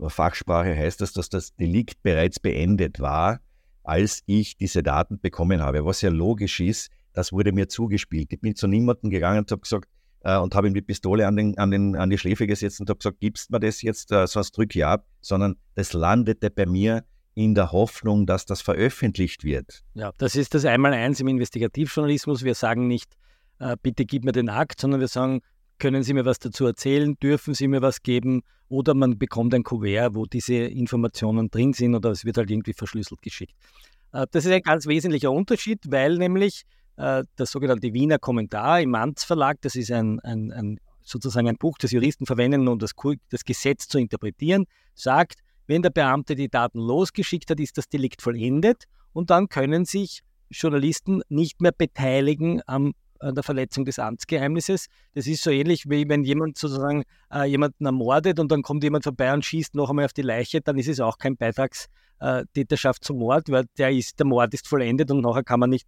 Fachsprache 0.07 0.73
heißt 0.73 1.01
das, 1.01 1.11
dass 1.11 1.27
das 1.27 1.53
Delikt 1.57 2.01
bereits 2.03 2.39
beendet 2.39 3.01
war 3.01 3.41
als 3.83 4.21
ich 4.25 4.55
diese 4.55 4.83
Daten 4.83 5.19
bekommen 5.19 5.61
habe. 5.61 5.83
Was 5.83 6.01
ja 6.01 6.09
logisch 6.09 6.61
ist, 6.61 6.91
das 7.11 7.33
wurde 7.33 7.51
mir 7.51 7.67
zugespielt. 7.67 8.31
Ich 8.31 8.39
bin 8.39 8.55
zu 8.55 8.67
niemandem 8.67 9.09
gegangen 9.09 9.39
und 9.39 9.51
habe 9.51 9.61
gesagt, 9.61 9.89
äh, 10.23 10.37
und 10.37 10.55
habe 10.55 10.67
ihm 10.67 10.73
die 10.73 10.81
Pistole 10.81 11.27
an, 11.27 11.35
den, 11.35 11.57
an, 11.57 11.71
den, 11.71 11.95
an 11.95 12.09
die 12.09 12.17
Schläfe 12.17 12.47
gesetzt 12.47 12.79
und 12.79 12.89
habe 12.89 12.97
gesagt, 12.97 13.19
gibst 13.19 13.51
mir 13.51 13.59
das 13.59 13.81
jetzt, 13.81 14.11
äh, 14.11 14.27
sonst 14.27 14.55
drücke 14.57 14.79
ich 14.79 14.85
ab, 14.85 15.05
sondern 15.21 15.55
das 15.75 15.93
landete 15.93 16.49
bei 16.49 16.65
mir 16.65 17.03
in 17.33 17.55
der 17.55 17.71
Hoffnung, 17.71 18.25
dass 18.25 18.45
das 18.45 18.61
veröffentlicht 18.61 19.43
wird. 19.43 19.83
Ja, 19.93 20.11
das 20.17 20.35
ist 20.35 20.53
das 20.53 20.65
Einmaleins 20.65 21.19
im 21.19 21.27
Investigativjournalismus. 21.27 22.43
Wir 22.43 22.55
sagen 22.55 22.87
nicht, 22.87 23.15
äh, 23.59 23.77
bitte 23.81 24.05
gib 24.05 24.25
mir 24.25 24.33
den 24.33 24.49
Akt, 24.49 24.81
sondern 24.81 24.99
wir 24.99 25.07
sagen, 25.07 25.41
können 25.79 26.03
Sie 26.03 26.13
mir 26.13 26.25
was 26.25 26.39
dazu 26.39 26.65
erzählen? 26.65 27.17
Dürfen 27.19 27.53
Sie 27.53 27.67
mir 27.67 27.81
was 27.81 28.03
geben? 28.03 28.43
Oder 28.69 28.93
man 28.93 29.17
bekommt 29.17 29.53
ein 29.53 29.63
Kuvert, 29.63 30.13
wo 30.13 30.25
diese 30.25 30.53
Informationen 30.55 31.49
drin 31.49 31.73
sind 31.73 31.95
oder 31.95 32.11
es 32.11 32.23
wird 32.23 32.37
halt 32.37 32.51
irgendwie 32.51 32.73
verschlüsselt 32.73 33.21
geschickt. 33.21 33.55
Äh, 34.13 34.27
das 34.31 34.45
ist 34.45 34.51
ein 34.51 34.61
ganz 34.61 34.85
wesentlicher 34.85 35.31
Unterschied, 35.31 35.79
weil 35.89 36.17
nämlich 36.17 36.63
äh, 36.97 37.23
das 37.35 37.51
sogenannte 37.51 37.93
Wiener 37.93 38.19
Kommentar 38.19 38.81
im 38.81 38.91
Manz 38.91 39.23
Verlag, 39.23 39.57
das 39.61 39.75
ist 39.75 39.91
ein, 39.91 40.19
ein, 40.21 40.51
ein, 40.51 40.79
sozusagen 41.03 41.47
ein 41.47 41.57
Buch, 41.57 41.77
das 41.79 41.91
Juristen 41.91 42.25
verwenden, 42.25 42.67
um 42.67 42.79
das, 42.79 42.91
das 43.29 43.43
Gesetz 43.43 43.87
zu 43.87 43.97
interpretieren, 43.97 44.65
sagt, 44.93 45.39
wenn 45.67 45.81
der 45.81 45.89
Beamte 45.89 46.35
die 46.35 46.49
Daten 46.49 46.79
losgeschickt 46.79 47.49
hat, 47.49 47.59
ist 47.59 47.77
das 47.77 47.87
Delikt 47.87 48.21
vollendet 48.21 48.85
und 49.13 49.29
dann 49.29 49.49
können 49.49 49.85
sich 49.85 50.21
Journalisten 50.49 51.21
nicht 51.29 51.61
mehr 51.61 51.71
beteiligen 51.71 52.61
am 52.65 52.93
an 53.21 53.35
der 53.35 53.43
Verletzung 53.43 53.85
des 53.85 53.99
Amtsgeheimnisses. 53.99 54.87
Das 55.13 55.27
ist 55.27 55.43
so 55.43 55.51
ähnlich 55.51 55.89
wie 55.89 56.07
wenn 56.09 56.23
jemand 56.23 56.57
sozusagen 56.57 57.03
äh, 57.31 57.45
jemanden 57.45 57.85
ermordet 57.85 58.39
und 58.39 58.51
dann 58.51 58.63
kommt 58.63 58.83
jemand 58.83 59.03
vorbei 59.03 59.33
und 59.33 59.45
schießt 59.45 59.75
noch 59.75 59.89
einmal 59.89 60.05
auf 60.05 60.13
die 60.13 60.21
Leiche, 60.21 60.61
dann 60.61 60.77
ist 60.77 60.87
es 60.87 60.99
auch 60.99 61.17
kein 61.17 61.37
Beitragstäterschaft 61.37 63.03
zum 63.03 63.19
Mord, 63.19 63.49
weil 63.49 63.65
der, 63.77 63.91
ist, 63.91 64.19
der 64.19 64.25
Mord 64.25 64.53
ist 64.53 64.67
vollendet 64.67 65.11
und 65.11 65.21
nachher 65.21 65.43
kann 65.43 65.59
man 65.59 65.69
nicht 65.69 65.87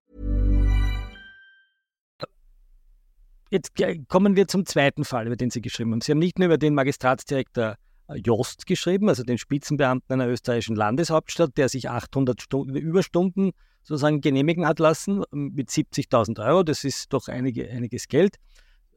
Jetzt 3.51 3.73
kommen 4.07 4.37
wir 4.37 4.47
zum 4.47 4.65
zweiten 4.65 5.03
Fall, 5.03 5.27
über 5.27 5.35
den 5.35 5.49
Sie 5.49 5.61
geschrieben 5.61 5.91
haben. 5.91 5.99
Sie 5.99 6.13
haben 6.13 6.19
nicht 6.19 6.39
nur 6.39 6.45
über 6.45 6.57
den 6.57 6.73
Magistratsdirektor 6.73 7.75
äh, 8.07 8.15
Jost 8.15 8.65
geschrieben, 8.65 9.09
also 9.09 9.23
den 9.23 9.37
Spitzenbeamten 9.37 10.13
einer 10.13 10.29
österreichischen 10.29 10.77
Landeshauptstadt, 10.77 11.57
der 11.57 11.67
sich 11.67 11.89
800 11.89 12.41
Stunden, 12.41 12.77
Überstunden 12.77 13.51
sozusagen 13.83 14.21
genehmigen 14.21 14.65
hat 14.65 14.79
lassen 14.79 15.23
mit 15.31 15.69
70.000 15.69 16.41
Euro. 16.45 16.63
Das 16.63 16.85
ist 16.85 17.11
doch 17.11 17.27
einige, 17.27 17.69
einiges 17.69 18.07
Geld. 18.07 18.37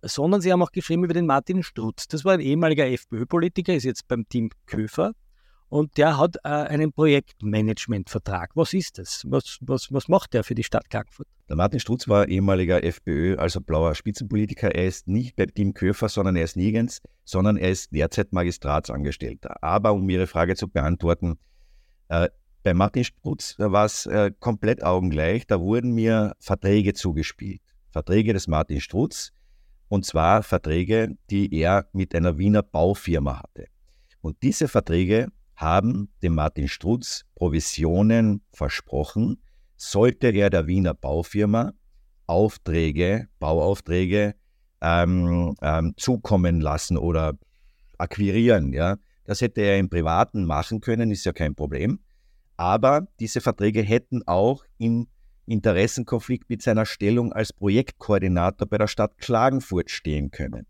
Sondern 0.03 0.41
sie 0.41 0.53
haben 0.53 0.63
auch 0.63 0.71
geschrieben 0.71 1.03
über 1.03 1.15
den 1.15 1.27
Martin 1.27 1.65
Strutz. 1.65 2.07
Das 2.07 2.25
war 2.25 2.35
ein 2.35 2.41
ehemaliger 2.41 2.87
FPÖ-Politiker, 2.87 3.75
ist 3.75 3.85
jetzt 3.85 4.07
beim 4.07 4.29
Team 4.29 4.51
Köfer. 4.67 5.15
Und 5.69 5.97
der 5.97 6.19
hat 6.19 6.37
äh, 6.45 6.49
einen 6.49 6.93
Projektmanagementvertrag. 6.93 8.51
Was 8.55 8.73
ist 8.75 8.99
das? 8.99 9.25
Was, 9.27 9.59
was, 9.61 9.93
was 9.93 10.09
macht 10.09 10.35
der 10.35 10.45
für 10.45 10.55
die 10.55 10.63
Stadt 10.63 10.89
Klagenfurt? 10.89 11.27
Der 11.49 11.57
Martin 11.57 11.81
Strutz 11.81 12.09
war 12.09 12.29
ehemaliger 12.29 12.83
FPÖ, 12.85 13.37
also 13.37 13.61
blauer 13.61 13.95
Spitzenpolitiker. 13.95 14.75
Er 14.75 14.87
ist 14.87 15.09
nicht 15.09 15.37
bei 15.37 15.47
Team 15.47 15.75
Köfer, 15.75 16.09
sondern 16.09 16.37
er 16.37 16.45
ist 16.45 16.57
nirgends, 16.57 17.01
sondern 17.25 17.57
er 17.57 17.71
ist 17.71 17.93
derzeit 17.93 18.33
Magistratsangestellter. 18.33 19.63
Aber 19.63 19.93
um 19.93 20.09
Ihre 20.09 20.27
Frage 20.27 20.55
zu 20.55 20.69
beantworten, 20.69 21.39
äh, 22.09 22.29
bei 22.63 22.73
Martin 22.73 23.05
Strutz 23.05 23.57
war 23.59 23.85
es 23.85 24.07
äh, 24.07 24.31
komplett 24.41 24.83
augengleich. 24.83 25.47
Da 25.47 25.61
wurden 25.61 25.93
mir 25.93 26.35
Verträge 26.41 26.95
zugespielt. 26.95 27.61
Verträge 27.91 28.33
des 28.33 28.49
Martin 28.49 28.81
Strutz. 28.81 29.33
Und 29.89 30.07
zwar 30.07 30.43
Verträge, 30.43 31.17
die 31.31 31.55
er 31.55 31.87
mit 31.93 32.15
einer 32.15 32.39
Wiener 32.39 32.63
Baufirma 32.63 33.41
hatte. 33.43 33.67
Und 34.23 34.43
diese 34.43 34.67
Verträge 34.67 35.29
haben 35.57 36.09
dem 36.23 36.35
Martin 36.35 36.69
Strutz 36.69 37.25
Provisionen 37.35 38.43
versprochen, 38.53 39.43
sollte 39.77 40.29
er 40.29 40.51
der 40.51 40.67
Wiener 40.67 40.95
Baufirma 40.95 41.73
Aufträge, 42.27 43.29
Bauaufträge 43.39 44.35
ähm, 44.81 45.55
ähm, 45.63 45.95
zukommen 45.97 46.61
lassen 46.61 46.97
oder 46.97 47.35
akquirieren. 47.99 48.73
Ja. 48.73 48.97
Das 49.25 49.41
hätte 49.41 49.63
er 49.63 49.79
im 49.79 49.89
Privaten 49.89 50.45
machen 50.45 50.81
können, 50.81 51.11
ist 51.11 51.25
ja 51.25 51.33
kein 51.33 51.55
Problem. 51.55 52.01
Aber 52.57 53.09
diese 53.21 53.41
Verträge 53.41 53.83
hätten 53.83 54.23
auch 54.27 54.65
im 54.79 55.09
Interessenkonflikt 55.47 56.49
mit 56.49 56.63
seiner 56.63 56.87
Stellung 56.87 57.33
als 57.33 57.53
Projektkoordinator 57.53 58.67
bei 58.69 58.79
der 58.79 58.87
Stadt 58.87 59.19
Klagenfurt 59.19 59.91
stehen 59.91 60.31
können. 60.31 60.67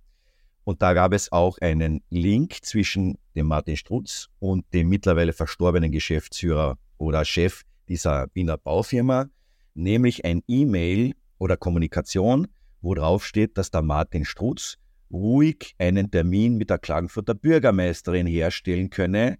Und 0.64 0.82
da 0.82 0.94
gab 0.94 1.12
es 1.12 1.30
auch 1.30 1.58
einen 1.58 2.02
Link 2.08 2.58
zwischen 2.62 3.18
dem 3.34 3.46
Martin 3.46 3.76
Strutz 3.76 4.28
und 4.38 4.64
dem 4.72 4.88
mittlerweile 4.88 5.32
verstorbenen 5.32 5.90
Geschäftsführer 5.90 6.78
oder 6.98 7.24
Chef 7.24 7.62
dieser 7.88 8.28
Wiener 8.34 8.56
Baufirma, 8.56 9.26
nämlich 9.74 10.24
ein 10.24 10.42
E-Mail 10.48 11.14
oder 11.38 11.56
Kommunikation, 11.56 12.46
wo 12.80 12.94
drauf 12.94 13.26
steht, 13.26 13.58
dass 13.58 13.70
der 13.70 13.82
Martin 13.82 14.24
Strutz 14.24 14.76
ruhig 15.10 15.74
einen 15.78 16.10
Termin 16.10 16.56
mit 16.56 16.70
der 16.70 16.78
Klagenfurter 16.78 17.34
Bürgermeisterin 17.34 18.26
herstellen 18.26 18.90
könne. 18.90 19.38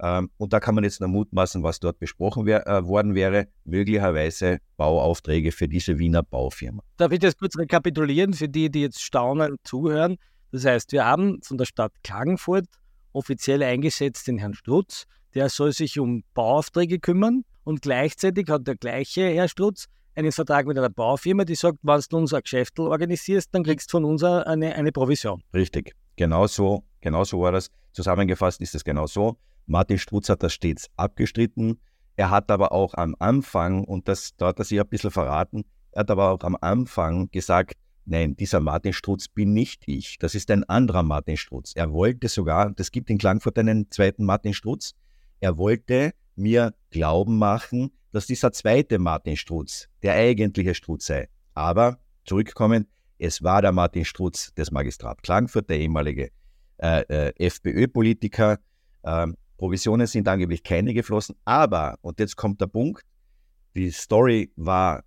Ähm, 0.00 0.30
und 0.36 0.52
da 0.52 0.60
kann 0.60 0.74
man 0.74 0.84
jetzt 0.84 1.00
nur 1.00 1.08
mutmaßen, 1.08 1.62
was 1.62 1.80
dort 1.80 1.98
besprochen 1.98 2.44
wär, 2.44 2.66
äh, 2.66 2.86
worden 2.86 3.14
wäre, 3.14 3.48
möglicherweise 3.64 4.58
Bauaufträge 4.76 5.52
für 5.52 5.68
diese 5.68 5.98
Wiener 5.98 6.22
Baufirma. 6.22 6.82
Darf 6.98 7.12
ich 7.12 7.18
das 7.18 7.36
kurz 7.36 7.56
rekapitulieren 7.56 8.34
für 8.34 8.48
die, 8.48 8.70
die 8.70 8.82
jetzt 8.82 9.02
staunen 9.02 9.56
zuhören? 9.64 10.16
Das 10.52 10.64
heißt, 10.64 10.92
wir 10.92 11.04
haben 11.04 11.40
von 11.42 11.58
der 11.58 11.64
Stadt 11.64 11.92
Klagenfurt 12.02 12.66
offiziell 13.16 13.62
eingesetzt 13.62 14.28
den 14.28 14.38
Herrn 14.38 14.54
Strutz, 14.54 15.06
der 15.34 15.48
soll 15.48 15.72
sich 15.72 15.98
um 15.98 16.22
Bauaufträge 16.34 16.98
kümmern 16.98 17.44
und 17.64 17.82
gleichzeitig 17.82 18.48
hat 18.48 18.66
der 18.66 18.76
gleiche 18.76 19.28
Herr 19.28 19.48
Strutz 19.48 19.86
einen 20.14 20.32
Vertrag 20.32 20.66
mit 20.66 20.78
einer 20.78 20.88
Baufirma, 20.88 21.44
die 21.44 21.54
sagt, 21.54 21.78
wenn 21.82 22.00
du 22.08 22.16
unser 22.16 22.40
Geschäft 22.40 22.78
organisierst, 22.78 23.54
dann 23.54 23.64
kriegst 23.64 23.92
du 23.92 23.98
von 23.98 24.04
uns 24.04 24.22
eine, 24.22 24.74
eine 24.74 24.92
Provision. 24.92 25.42
Richtig, 25.52 25.92
genau 26.16 26.46
so, 26.46 26.84
genau 27.00 27.24
so 27.24 27.40
war 27.40 27.52
das. 27.52 27.70
Zusammengefasst 27.92 28.60
ist 28.60 28.74
es 28.74 28.84
genau 28.84 29.06
so. 29.06 29.36
Martin 29.66 29.98
Strutz 29.98 30.28
hat 30.28 30.42
das 30.42 30.52
stets 30.54 30.88
abgestritten. 30.96 31.80
Er 32.16 32.30
hat 32.30 32.50
aber 32.50 32.72
auch 32.72 32.94
am 32.94 33.14
Anfang, 33.18 33.84
und 33.84 34.08
das 34.08 34.34
da 34.36 34.46
hat 34.48 34.58
er 34.58 34.64
sich 34.64 34.80
ein 34.80 34.88
bisschen 34.88 35.10
verraten, 35.10 35.64
er 35.92 36.00
hat 36.00 36.10
aber 36.10 36.30
auch 36.30 36.40
am 36.40 36.56
Anfang 36.60 37.30
gesagt, 37.30 37.74
Nein, 38.08 38.36
dieser 38.36 38.60
Martin 38.60 38.92
Strutz 38.92 39.26
bin 39.26 39.52
nicht 39.52 39.82
ich. 39.86 40.18
Das 40.18 40.36
ist 40.36 40.48
ein 40.52 40.62
anderer 40.64 41.02
Martin 41.02 41.36
Strutz. 41.36 41.72
Er 41.74 41.92
wollte 41.92 42.28
sogar, 42.28 42.70
das 42.70 42.92
gibt 42.92 43.10
in 43.10 43.18
Klangfurt 43.18 43.58
einen 43.58 43.90
zweiten 43.90 44.24
Martin 44.24 44.54
Strutz, 44.54 44.92
er 45.40 45.58
wollte 45.58 46.12
mir 46.36 46.72
glauben 46.90 47.36
machen, 47.36 47.90
dass 48.12 48.26
dieser 48.26 48.52
zweite 48.52 49.00
Martin 49.00 49.36
Strutz 49.36 49.88
der 50.04 50.14
eigentliche 50.14 50.74
Strutz 50.74 51.06
sei. 51.06 51.28
Aber 51.54 51.98
zurückkommen, 52.24 52.86
es 53.18 53.42
war 53.42 53.60
der 53.60 53.72
Martin 53.72 54.04
Strutz 54.04 54.54
des 54.54 54.70
Magistrat 54.70 55.22
Klangfurt, 55.22 55.68
der 55.68 55.80
ehemalige 55.80 56.30
äh, 56.78 57.00
äh, 57.08 57.32
FPÖ-Politiker. 57.44 58.58
Ähm, 59.02 59.36
Provisionen 59.56 60.06
sind 60.06 60.28
angeblich 60.28 60.62
keine 60.62 60.94
geflossen, 60.94 61.34
aber, 61.44 61.98
und 62.02 62.20
jetzt 62.20 62.36
kommt 62.36 62.60
der 62.60 62.66
Punkt, 62.66 63.02
die 63.74 63.90
Story 63.90 64.52
war 64.56 65.02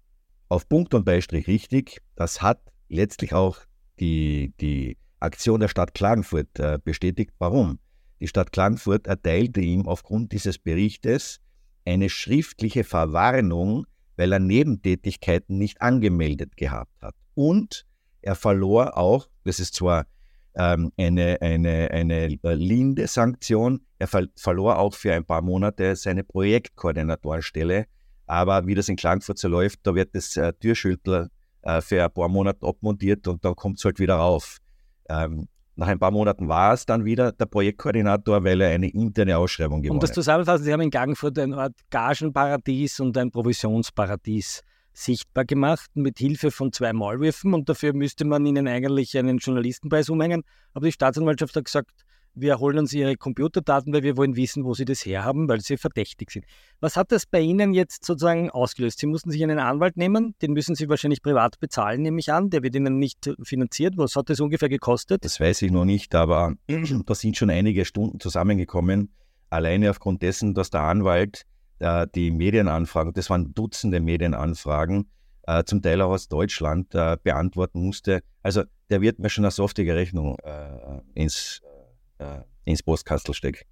auf 0.50 0.68
Punkt 0.68 0.94
und 0.94 1.06
Beistrich 1.06 1.48
richtig. 1.48 2.02
Das 2.16 2.42
hat 2.42 2.60
letztlich 2.90 3.34
auch 3.34 3.58
die, 4.00 4.54
die 4.60 4.98
Aktion 5.20 5.60
der 5.60 5.68
Stadt 5.68 5.94
Klagenfurt 5.94 6.60
äh, 6.60 6.80
bestätigt. 6.84 7.32
Warum? 7.40 7.80
Die 8.20 8.28
Stadt 8.28 8.52
Klagenfurt 8.52 9.08
erteilte 9.08 9.62
ihm 9.62 9.88
aufgrund 9.88 10.32
dieses 10.32 10.58
Berichtes 10.58 11.40
eine 11.86 12.10
schriftliche 12.10 12.84
Verwarnung, 12.84 13.86
weil 14.18 14.34
er 14.34 14.40
Nebentätigkeiten 14.40 15.58
nicht 15.58 15.82
angemeldet 15.82 16.58
gehabt 16.58 17.02
hat. 17.02 17.16
Und 17.36 17.86
er 18.22 18.36
verlor 18.36 18.98
auch, 18.98 19.30
das 19.46 19.60
ist 19.60 19.76
zwar 19.76 20.06
ähm, 20.56 20.92
eine, 20.98 21.42
eine, 21.42 21.90
eine 21.92 22.28
linde 22.28 23.08
Sanktion, 23.08 23.82
er 23.98 24.08
ver 24.08 24.28
verlor 24.36 24.78
auch 24.78 24.94
für 24.94 25.14
ein 25.14 25.26
paar 25.26 25.42
Monate 25.42 25.96
seine 25.96 26.24
Projektkoordinatorenstelle. 26.24 27.86
Aber 28.26 28.68
wie 28.68 28.76
das 28.76 28.90
in 28.90 28.96
Klagenfurt 28.96 29.40
so 29.40 29.48
läuft, 29.48 29.80
da 29.84 29.96
wird 29.96 30.14
das 30.14 30.36
äh, 30.38 30.54
Türschüttler 30.54 31.30
äh, 31.62 31.82
für 31.82 32.04
ein 32.04 32.12
paar 32.12 32.30
Monate 32.30 32.66
abmontiert 32.66 33.28
und 33.28 33.44
dann 33.44 33.56
kommt 33.56 33.78
es 33.78 33.86
halt 33.86 34.00
wieder 34.00 34.16
rauf. 34.16 34.58
Ähm, 35.10 35.48
nach 35.76 35.88
ein 35.88 36.00
paar 36.00 36.12
Monaten 36.12 36.50
war 36.50 36.74
es 36.74 36.86
dann 36.86 37.06
wieder 37.06 37.32
der 37.32 37.46
Projektkoordinator, 37.46 38.44
weil 38.44 38.60
er 38.62 38.72
eine 38.72 38.90
interne 38.90 39.38
Ausschreibung 39.38 39.82
gewonnen 39.82 40.00
hat. 40.00 40.04
Um 40.04 40.08
das 40.08 40.14
zusammenzufassen, 40.14 40.66
Sie 40.66 40.74
haben 40.74 40.82
in 40.82 40.92
Klagenfurt 40.92 41.40
eine 41.40 41.58
Art 41.58 41.76
Gagenparadies 41.90 43.00
und 43.00 43.18
ein 43.18 43.32
Provisionsparadies 43.32 44.64
sichtbar 44.92 45.46
gemacht 45.46 45.90
mit 45.94 46.18
Hilfe 46.18 46.52
von 46.52 46.74
zwei 46.74 46.92
Maulwürfen 46.92 47.54
und 47.54 47.70
dafür 47.70 47.94
müsste 47.94 48.26
man 48.26 48.46
ihnen 48.46 48.68
eigentlich 48.68 49.18
einen 49.18 49.38
Journalistenpreis 49.38 50.10
umhängen. 50.10 50.44
Aber 50.74 50.86
die 50.86 50.92
Staatsanwaltschaft 50.92 51.56
hat 51.56 51.66
gesagt, 51.66 51.92
wir 52.42 52.60
holen 52.60 52.80
uns 52.80 52.94
Ihre 52.94 53.16
Computerdaten, 53.16 53.94
weil 53.94 54.04
wir 54.04 54.18
wollen 54.18 54.36
wissen, 54.36 54.64
wo 54.64 54.74
Sie 54.74 54.86
das 54.86 55.06
herhaben, 55.06 55.48
weil 55.48 55.62
Sie 55.62 55.78
verdächtig 55.78 56.32
sind. 56.32 56.46
Was 56.80 56.96
hat 56.96 57.12
das 57.12 57.26
bei 57.26 57.40
Ihnen 57.40 57.74
jetzt 57.74 58.06
sozusagen 58.06 58.50
ausgelöst? 58.50 59.00
Sie 59.00 59.08
mussten 59.08 59.32
sich 59.32 59.44
einen 59.44 59.60
Anwalt 59.60 59.98
nehmen, 59.98 60.36
den 60.42 60.54
müssen 60.54 60.76
Sie 60.76 60.90
wahrscheinlich 60.90 61.22
privat 61.22 61.60
bezahlen, 61.60 62.02
nehme 62.02 62.20
ich 62.20 62.32
an. 62.32 62.50
Der 62.50 62.64
wird 62.64 62.76
Ihnen 62.76 63.00
nicht 63.00 63.30
finanziert. 63.44 63.98
Was 63.98 64.16
hat 64.16 64.30
das 64.30 64.40
ungefähr 64.40 64.70
gekostet? 64.70 65.24
Das 65.24 65.40
weiß 65.40 65.62
ich 65.62 65.72
noch 65.72 65.86
nicht, 65.86 66.16
aber 66.16 66.56
da 66.68 67.16
sind 67.16 67.38
schon 67.38 67.50
einige 67.50 67.86
Stunden 67.86 68.20
zusammengekommen. 68.20 69.14
Alleine 69.50 69.90
aufgrund 69.90 70.22
dessen, 70.22 70.54
dass 70.54 70.70
der 70.70 70.82
Anwalt 70.82 71.46
äh, 71.80 72.08
die 72.14 72.32
Medienanfragen, 72.32 73.14
das 73.14 73.30
waren 73.30 73.54
Dutzende 73.54 74.00
Medienanfragen, 74.00 75.10
äh, 75.44 75.64
zum 75.64 75.82
Teil 75.82 76.02
auch 76.02 76.12
aus 76.12 76.28
Deutschland, 76.28 76.94
äh, 76.94 77.18
beantworten 77.24 77.84
musste. 77.84 78.22
Also 78.44 78.64
der 78.90 79.02
wird 79.02 79.20
mir 79.20 79.30
schon 79.30 79.46
eine 79.46 79.52
softige 79.52 79.96
Rechnung 79.96 80.38
äh, 80.44 81.02
ins 81.16 81.62
ins 82.66 82.84
Postkastel 82.84 83.34
stecke. 83.34 83.66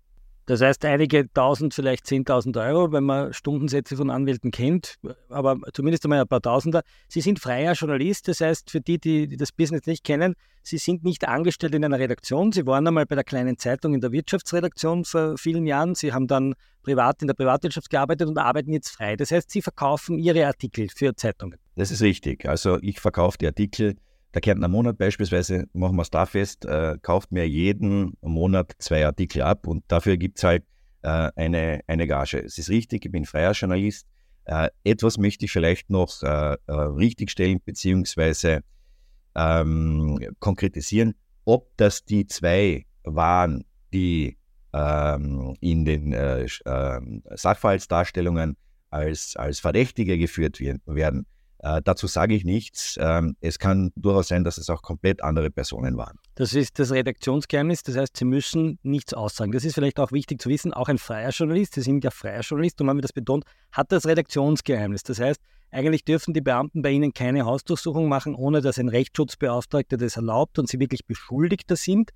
Das 0.47 0.61
heißt, 0.61 0.85
einige 0.85 1.29
tausend, 1.33 1.73
vielleicht 1.73 2.05
10.000 2.05 2.65
Euro, 2.65 2.93
wenn 2.93 3.03
man 3.03 3.33
Stundensätze 3.33 3.97
von 3.97 4.09
Anwälten 4.09 4.51
kennt, 4.51 4.95
aber 5.27 5.57
zumindest 5.73 6.05
einmal 6.05 6.21
ein 6.21 6.27
paar 6.27 6.41
Tausender. 6.41 6.83
Sie 7.09 7.19
sind 7.19 7.39
freier 7.39 7.73
Journalist, 7.73 8.29
das 8.29 8.39
heißt, 8.39 8.71
für 8.71 8.79
die, 8.79 8.97
die, 8.97 9.27
die 9.27 9.35
das 9.35 9.51
Business 9.51 9.85
nicht 9.85 10.05
kennen, 10.05 10.35
Sie 10.63 10.77
sind 10.77 11.03
nicht 11.03 11.27
angestellt 11.27 11.75
in 11.75 11.85
einer 11.85 11.99
Redaktion. 11.99 12.51
Sie 12.51 12.65
waren 12.65 12.85
einmal 12.87 13.05
bei 13.05 13.15
der 13.15 13.23
kleinen 13.23 13.57
Zeitung 13.57 13.93
in 13.93 14.01
der 14.01 14.11
Wirtschaftsredaktion 14.11 15.05
vor 15.05 15.37
vielen 15.37 15.65
Jahren. 15.65 15.95
Sie 15.95 16.11
haben 16.11 16.27
dann 16.27 16.55
privat 16.83 17.21
in 17.21 17.27
der 17.27 17.35
Privatwirtschaft 17.35 17.89
gearbeitet 17.89 18.27
und 18.27 18.37
arbeiten 18.37 18.73
jetzt 18.73 18.89
frei. 18.89 19.15
Das 19.15 19.31
heißt, 19.31 19.49
Sie 19.49 19.61
verkaufen 19.61 20.17
Ihre 20.17 20.45
Artikel 20.45 20.89
für 20.93 21.15
Zeitungen. 21.15 21.57
Das 21.75 21.89
ist 21.89 22.01
richtig. 22.01 22.47
Also 22.47 22.79
ich 22.81 22.99
verkaufe 22.99 23.37
die 23.37 23.47
Artikel 23.47 23.95
der 24.33 24.41
Kärntner 24.41 24.67
Monat 24.67 24.97
beispielsweise, 24.97 25.65
machen 25.73 25.95
wir 25.95 26.01
es 26.01 26.09
da 26.09 26.25
fest, 26.25 26.65
äh, 26.65 26.97
kauft 27.01 27.31
mir 27.31 27.47
jeden 27.47 28.13
Monat 28.21 28.75
zwei 28.79 29.05
Artikel 29.05 29.41
ab 29.41 29.67
und 29.67 29.83
dafür 29.87 30.17
gibt 30.17 30.37
es 30.37 30.43
halt 30.43 30.63
äh, 31.01 31.31
eine, 31.35 31.81
eine 31.87 32.07
Gage. 32.07 32.43
Es 32.43 32.57
ist 32.57 32.69
richtig, 32.69 33.05
ich 33.05 33.11
bin 33.11 33.25
freier 33.25 33.53
Journalist. 33.53 34.07
Äh, 34.45 34.69
etwas 34.83 35.17
möchte 35.17 35.45
ich 35.45 35.51
vielleicht 35.51 35.89
noch 35.89 36.21
äh, 36.23 36.53
äh, 36.67 36.71
richtigstellen 36.71 37.59
bzw. 37.61 38.61
Ähm, 39.35 40.19
konkretisieren, 40.39 41.15
ob 41.45 41.69
das 41.77 42.03
die 42.03 42.27
zwei 42.27 42.85
waren, 43.03 43.63
die 43.93 44.37
ähm, 44.73 45.55
in 45.61 45.85
den 45.85 46.13
äh, 46.13 46.47
ähm, 46.65 47.23
Sachverhaltsdarstellungen 47.29 48.57
als, 48.89 49.35
als 49.35 49.59
Verdächtige 49.59 50.17
geführt 50.17 50.59
werden 50.85 51.25
Äh, 51.59 51.81
dazu 51.83 52.07
sage 52.07 52.35
ich 52.35 52.43
nichts. 52.43 52.97
Ähm, 52.99 53.35
es 53.41 53.57
kann 53.57 53.91
durchaus 53.95 54.27
sein, 54.27 54.43
dass 54.43 54.57
es 54.57 54.69
auch 54.69 54.81
komplett 54.81 55.23
andere 55.23 55.49
Personen 55.49 55.97
waren. 55.97 56.19
Das 56.35 56.53
ist 56.53 56.77
das 56.77 56.91
Redaktionsgeheimnis, 56.91 57.83
das 57.83 57.97
heißt, 57.97 58.15
Sie 58.15 58.25
müssen 58.25 58.77
nichts 58.83 59.13
aussagen. 59.13 59.51
Das 59.51 59.65
ist 59.65 59.73
vielleicht 59.73 59.99
auch 59.99 60.11
wichtig 60.11 60.41
zu 60.41 60.49
wissen. 60.49 60.73
Auch 60.73 60.87
ein 60.87 60.99
freier 60.99 61.31
Journalist, 61.31 61.73
Sie 61.73 61.81
sind 61.81 62.03
ja 62.03 62.11
freier 62.11 62.41
Journalist, 62.41 62.79
und 62.81 62.89
haben 62.89 62.97
wir 62.97 63.01
das 63.01 63.13
betont, 63.13 63.43
hat 63.71 63.91
das 63.91 64.05
Redaktionsgeheimnis. 64.05 65.03
Das 65.03 65.19
heißt, 65.19 65.41
eigentlich 65.71 66.05
dürfen 66.05 66.33
die 66.33 66.41
Beamten 66.41 66.81
bei 66.81 66.91
Ihnen 66.91 67.13
keine 67.13 67.45
Hausdurchsuchung 67.45 68.07
machen, 68.07 68.35
ohne 68.35 68.61
dass 68.61 68.77
ein 68.77 68.89
Rechtsschutzbeauftragter 68.89 69.97
das 69.97 70.15
erlaubt 70.15 70.59
und 70.59 70.69
Sie 70.69 70.79
wirklich 70.79 71.05
Beschuldigter 71.05 71.75
sind. 71.75 72.11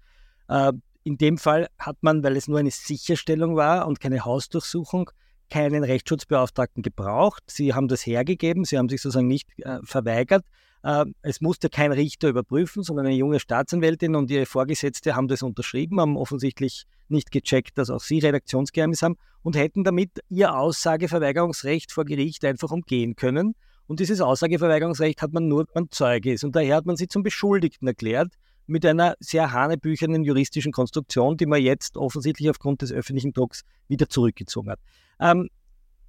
Äh, 0.47 0.73
in 1.03 1.17
dem 1.17 1.39
Fall 1.39 1.67
hat 1.79 1.97
man, 2.01 2.23
weil 2.23 2.37
es 2.37 2.47
nur 2.47 2.59
eine 2.59 2.69
Sicherstellung 2.69 3.55
war 3.55 3.87
und 3.87 3.99
keine 3.99 4.23
Hausdurchsuchung, 4.23 5.09
keinen 5.51 5.83
Rechtsschutzbeauftragten 5.83 6.81
gebraucht. 6.81 7.43
Sie 7.47 7.75
haben 7.75 7.87
das 7.87 8.05
hergegeben, 8.05 8.65
sie 8.65 8.77
haben 8.77 8.89
sich 8.89 9.01
sozusagen 9.01 9.27
nicht 9.27 9.47
äh, 9.59 9.79
verweigert. 9.83 10.43
Äh, 10.83 11.05
es 11.21 11.41
musste 11.41 11.69
kein 11.69 11.91
Richter 11.91 12.29
überprüfen, 12.29 12.81
sondern 12.81 13.05
eine 13.05 13.15
junge 13.15 13.39
Staatsanwältin 13.39 14.15
und 14.15 14.31
ihre 14.31 14.47
Vorgesetzte 14.47 15.15
haben 15.15 15.27
das 15.27 15.43
unterschrieben, 15.43 15.99
haben 15.99 16.17
offensichtlich 16.17 16.85
nicht 17.09 17.31
gecheckt, 17.31 17.77
dass 17.77 17.89
auch 17.89 17.99
sie 17.99 18.19
Redaktionsgeheimnis 18.19 19.03
haben 19.03 19.17
und 19.43 19.55
hätten 19.55 19.83
damit 19.83 20.11
ihr 20.29 20.55
Aussageverweigerungsrecht 20.55 21.91
vor 21.91 22.05
Gericht 22.05 22.43
einfach 22.45 22.71
umgehen 22.71 23.15
können. 23.15 23.53
Und 23.87 23.99
dieses 23.99 24.21
Aussageverweigerungsrecht 24.21 25.21
hat 25.21 25.33
man 25.33 25.47
nur, 25.49 25.65
wenn 25.73 25.83
man 25.83 25.91
Zeuge 25.91 26.31
ist. 26.31 26.45
Und 26.45 26.55
daher 26.55 26.77
hat 26.77 26.85
man 26.85 26.95
sie 26.95 27.09
zum 27.09 27.23
Beschuldigten 27.23 27.87
erklärt 27.87 28.33
mit 28.71 28.85
einer 28.85 29.15
sehr 29.19 29.51
hanebüchernen 29.51 30.23
juristischen 30.23 30.71
Konstruktion, 30.71 31.37
die 31.37 31.45
man 31.45 31.61
jetzt 31.61 31.97
offensichtlich 31.97 32.49
aufgrund 32.49 32.81
des 32.81 32.91
öffentlichen 32.91 33.33
Drucks 33.33 33.63
wieder 33.87 34.07
zurückgezogen 34.07 34.71
hat. 34.71 34.79
Ähm, 35.19 35.49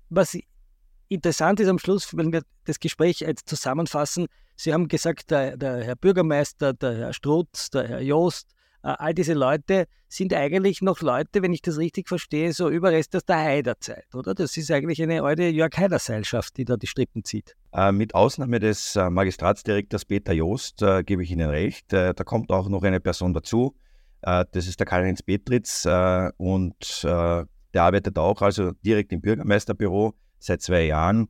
was 0.09 0.38
interessant 1.09 1.61
ist 1.61 1.68
am 1.68 1.79
Schluss, 1.79 2.16
wenn 2.16 2.33
wir 2.33 2.42
das 2.64 2.79
Gespräch 2.79 3.20
jetzt 3.20 3.48
zusammenfassen, 3.48 4.27
Sie 4.55 4.72
haben 4.72 4.87
gesagt, 4.87 5.31
der, 5.31 5.57
der 5.57 5.83
Herr 5.83 5.96
Bürgermeister, 5.96 6.72
der 6.72 6.96
Herr 6.96 7.12
Strutz, 7.12 7.70
der 7.70 7.88
Herr 7.88 8.01
Joost, 8.01 8.55
all 8.83 9.14
diese 9.14 9.35
Leute 9.35 9.87
sind 10.09 10.35
eigentlich 10.35 10.83
noch 10.83 11.01
Leute, 11.01 11.42
wenn 11.42 11.53
ich 11.53 11.62
das 11.62 11.79
richtig 11.79 12.09
verstehe, 12.09 12.53
so 12.53 12.68
Überreste 12.68 13.18
aus 13.18 13.25
der 13.25 13.37
Haiderzeit, 13.37 14.07
oder? 14.14 14.35
Das 14.35 14.57
ist 14.57 14.71
eigentlich 14.71 15.03
eine 15.03 15.23
alte 15.23 15.45
Jörg 15.45 15.77
Haider-Seilschaft, 15.77 16.57
die 16.57 16.64
da 16.64 16.77
die 16.77 16.87
Strippen 16.87 17.25
zieht. 17.25 17.57
Äh, 17.73 17.92
mit 17.92 18.14
Ausnahme 18.14 18.61
des 18.61 18.97
äh, 18.97 19.09
Magistratsdirektors 19.09 20.05
Peter 20.05 20.33
Joost 20.33 20.83
äh, 20.83 21.03
gebe 21.03 21.23
ich 21.23 21.31
Ihnen 21.31 21.49
recht. 21.49 21.92
Äh, 21.92 22.12
da 22.14 22.25
kommt 22.25 22.51
auch 22.51 22.68
noch 22.68 22.83
eine 22.83 23.01
Person 23.01 23.33
dazu. 23.33 23.75
Äh, 24.23 24.45
das 24.53 24.66
ist 24.66 24.81
der 24.81 24.87
Karl-Heinz 24.87 25.23
Petritz 25.23 25.87
und 26.37 27.05
der 27.75 27.83
arbeitet 27.85 28.18
auch 28.18 28.42
also 28.42 28.73
direkt 28.85 29.12
im 29.12 29.21
Bürgermeisterbüro 29.21 30.14
seit 30.38 30.61
zwei 30.62 30.85
Jahren. 30.85 31.29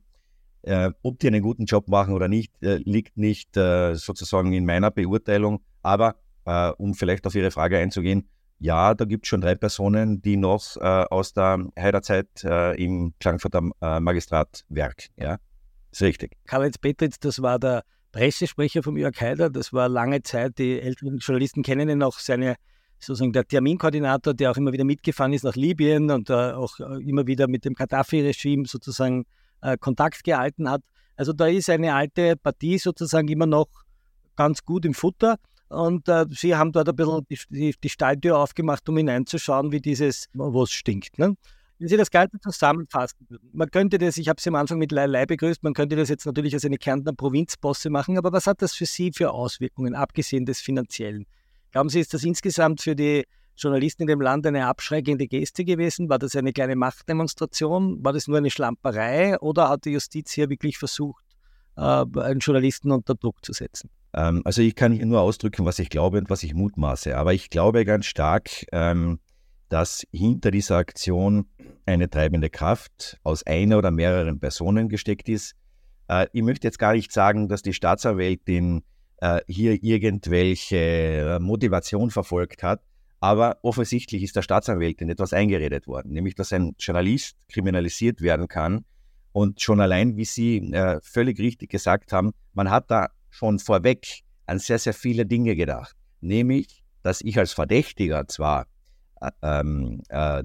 Äh, 0.63 0.91
ob 1.01 1.19
die 1.19 1.27
einen 1.27 1.41
guten 1.41 1.65
Job 1.65 1.89
machen 1.89 2.13
oder 2.13 2.29
nicht, 2.29 2.51
äh, 2.63 2.77
liegt 2.77 3.17
nicht 3.17 3.57
äh, 3.57 3.95
sozusagen 3.95 4.53
in 4.53 4.65
meiner 4.65 4.91
Beurteilung. 4.91 5.61
Aber 5.81 6.15
äh, 6.45 6.69
um 6.77 6.93
vielleicht 6.93 7.25
auf 7.27 7.35
Ihre 7.35 7.51
Frage 7.51 7.77
einzugehen, 7.77 8.29
ja, 8.59 8.93
da 8.93 9.05
gibt 9.05 9.25
es 9.25 9.29
schon 9.29 9.41
drei 9.41 9.55
Personen, 9.55 10.21
die 10.21 10.37
noch 10.37 10.77
äh, 10.77 10.79
aus 10.79 11.33
der 11.33 11.65
Heiderzeit 11.77 12.27
äh, 12.43 12.81
im 12.81 13.13
Klagenfurter 13.19 13.61
Magistrat 13.99 14.63
werken. 14.69 15.11
Ja, 15.17 15.37
ist 15.91 16.01
richtig. 16.01 16.37
Karl-Heinz 16.45 16.77
Petritz, 16.77 17.19
das 17.19 17.41
war 17.41 17.59
der 17.59 17.83
Pressesprecher 18.13 18.83
vom 18.83 18.95
Jörg 18.95 19.19
Haider. 19.19 19.49
Das 19.49 19.73
war 19.73 19.89
lange 19.89 20.21
Zeit, 20.21 20.59
die 20.59 20.79
älteren 20.79 21.17
Journalisten 21.17 21.63
kennen 21.63 21.89
ihn 21.89 22.03
auch, 22.03 22.19
seine 22.19 22.55
sozusagen 22.99 23.33
der 23.33 23.45
Terminkoordinator, 23.45 24.33
der 24.33 24.51
auch 24.51 24.57
immer 24.57 24.71
wieder 24.71 24.85
mitgefahren 24.85 25.33
ist 25.33 25.43
nach 25.43 25.55
Libyen 25.55 26.09
und 26.09 26.29
äh, 26.29 26.53
auch 26.53 26.79
immer 26.79 27.27
wieder 27.27 27.47
mit 27.47 27.65
dem 27.65 27.73
Gaddafi-Regime 27.73 28.65
sozusagen 28.65 29.25
äh, 29.61 29.77
Kontakt 29.77 30.23
gehalten 30.23 30.69
hat. 30.69 30.81
Also 31.15 31.33
da 31.33 31.47
ist 31.47 31.69
eine 31.69 31.93
alte 31.93 32.35
Partie 32.37 32.77
sozusagen 32.77 33.27
immer 33.27 33.45
noch 33.45 33.67
ganz 34.35 34.63
gut 34.63 34.85
im 34.85 34.93
Futter. 34.93 35.37
Und 35.73 36.07
äh, 36.07 36.25
sie 36.29 36.55
haben 36.55 36.71
dort 36.71 36.87
ein 36.87 36.95
bisschen 36.95 37.25
die, 37.49 37.73
die, 37.81 37.89
Stalltür 37.89 38.37
aufgemacht, 38.37 38.87
um 38.87 38.97
hineinzuschauen, 38.97 39.71
wie 39.71 39.81
dieses, 39.81 40.27
was 40.33 40.71
stinkt. 40.71 41.17
Ne? 41.17 41.35
Wenn 41.79 41.87
Sie 41.87 41.97
das 41.97 42.11
Ganze 42.11 42.39
zusammenfassen 42.39 43.25
würden, 43.27 43.49
man 43.53 43.69
könnte 43.71 43.97
das, 43.97 44.17
ich 44.17 44.29
habe 44.29 44.39
Sie 44.39 44.49
am 44.49 44.55
Anfang 44.55 44.77
mit 44.77 44.91
Leilei 44.91 45.25
begrüßt, 45.25 45.63
man 45.63 45.73
könnte 45.73 45.95
das 45.95 46.09
jetzt 46.09 46.25
natürlich 46.25 46.53
als 46.53 46.63
eine 46.63 46.77
Kärntner 46.77 47.13
Provinzbosse 47.13 47.89
machen, 47.89 48.17
aber 48.17 48.31
was 48.31 48.45
hat 48.45 48.61
das 48.61 48.73
für 48.73 48.85
Sie 48.85 49.11
für 49.11 49.31
Auswirkungen, 49.31 49.95
abgesehen 49.95 50.45
des 50.45 50.61
finanziellen? 50.61 51.25
Glauben 51.71 51.89
Sie, 51.89 51.99
ist 51.99 52.13
das 52.13 52.23
insgesamt 52.23 52.81
für 52.81 52.95
die 52.95 53.25
Journalisten 53.57 54.03
in 54.03 54.07
dem 54.07 54.21
Land 54.21 54.45
eine 54.45 54.67
abschreckende 54.67 55.27
Geste 55.27 55.65
gewesen? 55.65 56.07
War 56.09 56.19
das 56.19 56.35
eine 56.35 56.53
kleine 56.53 56.75
Machtdemonstration? 56.75 58.03
War 58.03 58.13
das 58.13 58.27
nur 58.27 58.37
eine 58.37 58.51
Schlamperei? 58.51 59.39
Oder 59.39 59.69
hat 59.69 59.85
die 59.85 59.91
Justiz 59.91 60.31
hier 60.31 60.49
wirklich 60.49 60.77
versucht, 60.77 61.25
äh, 61.75 61.81
einen 61.81 62.39
Journalisten 62.39 62.91
unter 62.91 63.15
Druck 63.15 63.43
zu 63.43 63.53
setzen? 63.53 63.89
Ähm, 64.13 64.41
also 64.45 64.61
ich 64.61 64.75
kann 64.75 64.91
hier 64.91 65.05
nur 65.05 65.21
ausdrücken, 65.21 65.65
was 65.65 65.79
ich 65.79 65.89
glaube 65.89 66.17
und 66.17 66.29
was 66.29 66.43
ich 66.43 66.53
mutmaße. 66.53 67.17
Aber 67.17 67.33
ich 67.33 67.49
glaube 67.49 67.85
ganz 67.85 68.05
stark, 68.05 68.49
ähm, 68.71 69.19
dass 69.69 70.05
hinter 70.11 70.51
dieser 70.51 70.77
Aktion 70.77 71.47
eine 71.85 72.09
treibende 72.09 72.49
Kraft 72.49 73.19
aus 73.23 73.45
einer 73.45 73.77
oder 73.77 73.91
mehreren 73.91 74.39
Personen 74.39 74.89
gesteckt 74.89 75.29
ist. 75.29 75.55
Äh, 76.07 76.27
ich 76.33 76.43
möchte 76.43 76.67
jetzt 76.67 76.79
gar 76.79 76.93
nicht 76.93 77.11
sagen, 77.11 77.47
dass 77.49 77.61
die 77.61 77.73
Staatsanwältin 77.73 78.83
äh, 79.17 79.41
hier 79.47 79.81
irgendwelche 79.83 81.39
Motivation 81.41 82.11
verfolgt 82.11 82.63
hat. 82.63 82.81
Aber 83.19 83.57
offensichtlich 83.61 84.21
ist 84.21 84.35
der 84.35 84.41
Staatsanwältin 84.41 85.09
etwas 85.09 85.31
eingeredet 85.31 85.87
worden, 85.87 86.11
nämlich 86.11 86.35
dass 86.35 86.51
ein 86.51 86.75
Journalist 86.77 87.37
kriminalisiert 87.47 88.19
werden 88.19 88.49
kann. 88.49 88.83
Und 89.31 89.61
schon 89.61 89.79
allein, 89.79 90.17
wie 90.17 90.25
Sie 90.25 90.57
äh, 90.73 90.99
völlig 91.01 91.39
richtig 91.39 91.71
gesagt 91.71 92.11
haben, 92.11 92.33
man 92.53 92.69
hat 92.69 92.91
da 92.91 93.07
schon 93.33 93.59
vorweg 93.59 94.21
an 94.45 94.59
sehr, 94.59 94.79
sehr 94.79 94.93
viele 94.93 95.25
Dinge 95.25 95.55
gedacht. 95.55 95.95
Nämlich, 96.21 96.83
dass 97.01 97.21
ich 97.21 97.37
als 97.37 97.51
Verdächtiger 97.53 98.27
zwar 98.27 98.67
äh, 99.21 99.31
ähm, 99.41 100.01
äh, 100.09 100.39
äh, 100.39 100.43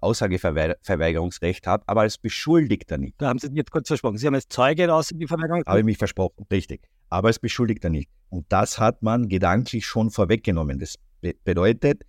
Aussageverweigerungsrecht 0.00 1.66
habe, 1.66 1.84
aber 1.86 2.02
als 2.02 2.18
Beschuldigter 2.18 2.98
nicht. 2.98 3.14
Da 3.18 3.28
haben 3.28 3.38
Sie 3.38 3.48
jetzt 3.52 3.70
kurz 3.70 3.88
versprochen. 3.88 4.18
Sie 4.18 4.26
haben 4.26 4.34
als 4.34 4.48
Zeuge 4.48 4.92
Aussageverweigerungsrecht. 4.92 5.68
Habe 5.68 5.78
ich 5.78 5.84
mich 5.84 5.98
versprochen, 5.98 6.44
richtig. 6.50 6.88
Aber 7.08 7.28
als 7.28 7.38
Beschuldigter 7.38 7.88
nicht. 7.88 8.10
Und 8.30 8.46
das 8.48 8.78
hat 8.78 9.02
man 9.02 9.28
gedanklich 9.28 9.86
schon 9.86 10.10
vorweggenommen. 10.10 10.80
Das 10.80 10.96
be 11.20 11.34
bedeutet, 11.44 12.02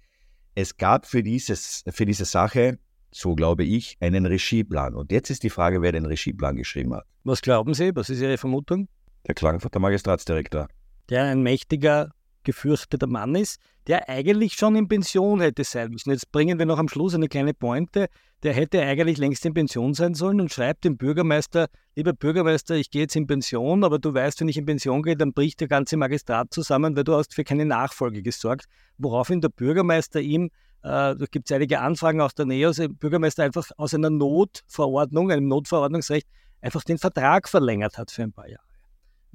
es 0.56 0.78
gab 0.78 1.06
für, 1.06 1.22
dieses, 1.22 1.84
für 1.90 2.06
diese 2.06 2.26
Sache, 2.26 2.80
so 3.12 3.36
glaube 3.36 3.64
ich, 3.64 3.98
einen 4.00 4.26
Regieplan. 4.26 4.96
Und 4.96 5.12
jetzt 5.12 5.30
ist 5.30 5.44
die 5.44 5.50
Frage, 5.50 5.82
wer 5.82 5.92
den 5.92 6.06
Regieplan 6.06 6.56
geschrieben 6.56 6.96
hat. 6.96 7.06
Was 7.24 7.42
glauben 7.42 7.74
Sie? 7.74 7.96
Was 7.96 8.10
ist 8.10 8.22
Ihre 8.22 8.38
Vermutung? 8.38 8.88
Der 9.28 9.36
Klagenfurter 9.36 9.80
Magistratsdirektor. 9.80 10.68
Der 11.10 11.24
ein 11.24 11.42
mächtiger, 11.42 12.12
gefürchteter 12.46 13.08
Mann 13.08 13.36
ist, 13.36 13.60
der 13.88 14.08
eigentlich 14.08 14.54
schon 14.54 14.76
in 14.76 14.88
Pension 14.88 15.42
hätte 15.42 15.64
sein 15.64 15.92
müssen. 15.92 16.12
Jetzt 16.12 16.32
bringen 16.32 16.58
wir 16.58 16.66
noch 16.66 16.80
am 16.80 16.88
Schluss 16.88 17.14
eine 17.14 17.28
kleine 17.28 17.54
Pointe. 17.54 18.08
Der 18.44 18.54
hätte 18.54 18.82
eigentlich 18.82 19.18
längst 19.18 19.46
in 19.46 19.54
Pension 19.54 19.94
sein 19.94 20.14
sollen 20.14 20.40
und 20.40 20.54
schreibt 20.54 20.86
dem 20.86 20.98
Bürgermeister, 20.98 21.68
lieber 21.96 22.14
Bürgermeister, 22.14 22.76
ich 22.76 22.92
gehe 22.92 23.02
jetzt 23.02 23.16
in 23.16 23.28
Pension, 23.28 23.84
aber 23.84 24.00
du 24.00 24.14
weißt, 24.14 24.40
wenn 24.42 24.48
ich 24.48 24.58
in 24.58 24.66
Pension 24.66 25.02
gehe, 25.02 25.18
dann 25.18 25.34
bricht 25.34 25.60
der 25.60 25.68
ganze 25.68 25.98
Magistrat 25.98 26.54
zusammen, 26.54 26.96
weil 26.96 27.04
du 27.04 27.14
hast 27.14 27.34
für 27.34 27.44
keine 27.44 27.66
Nachfolge 27.66 28.22
gesorgt. 28.22 28.66
Woraufhin 28.98 29.42
der 29.42 29.50
Bürgermeister 29.50 30.22
ihm, 30.22 30.46
äh, 30.84 31.16
da 31.16 31.26
gibt 31.32 31.50
es 31.50 31.56
einige 31.56 31.80
Anfragen 31.80 32.22
aus 32.22 32.36
der 32.36 32.46
Nähe, 32.46 32.68
also 32.68 32.84
der 32.84 32.94
Bürgermeister 32.94 33.44
einfach 33.44 33.72
aus 33.78 33.94
einer 33.94 34.12
Notverordnung, 34.12 35.32
einem 35.32 35.48
Notverordnungsrecht, 35.48 36.28
einfach 36.62 36.84
den 36.84 37.00
Vertrag 37.00 37.50
verlängert 37.50 37.98
hat 37.98 38.12
für 38.12 38.24
ein 38.24 38.32
paar 38.32 38.48
Jahre. 38.48 38.65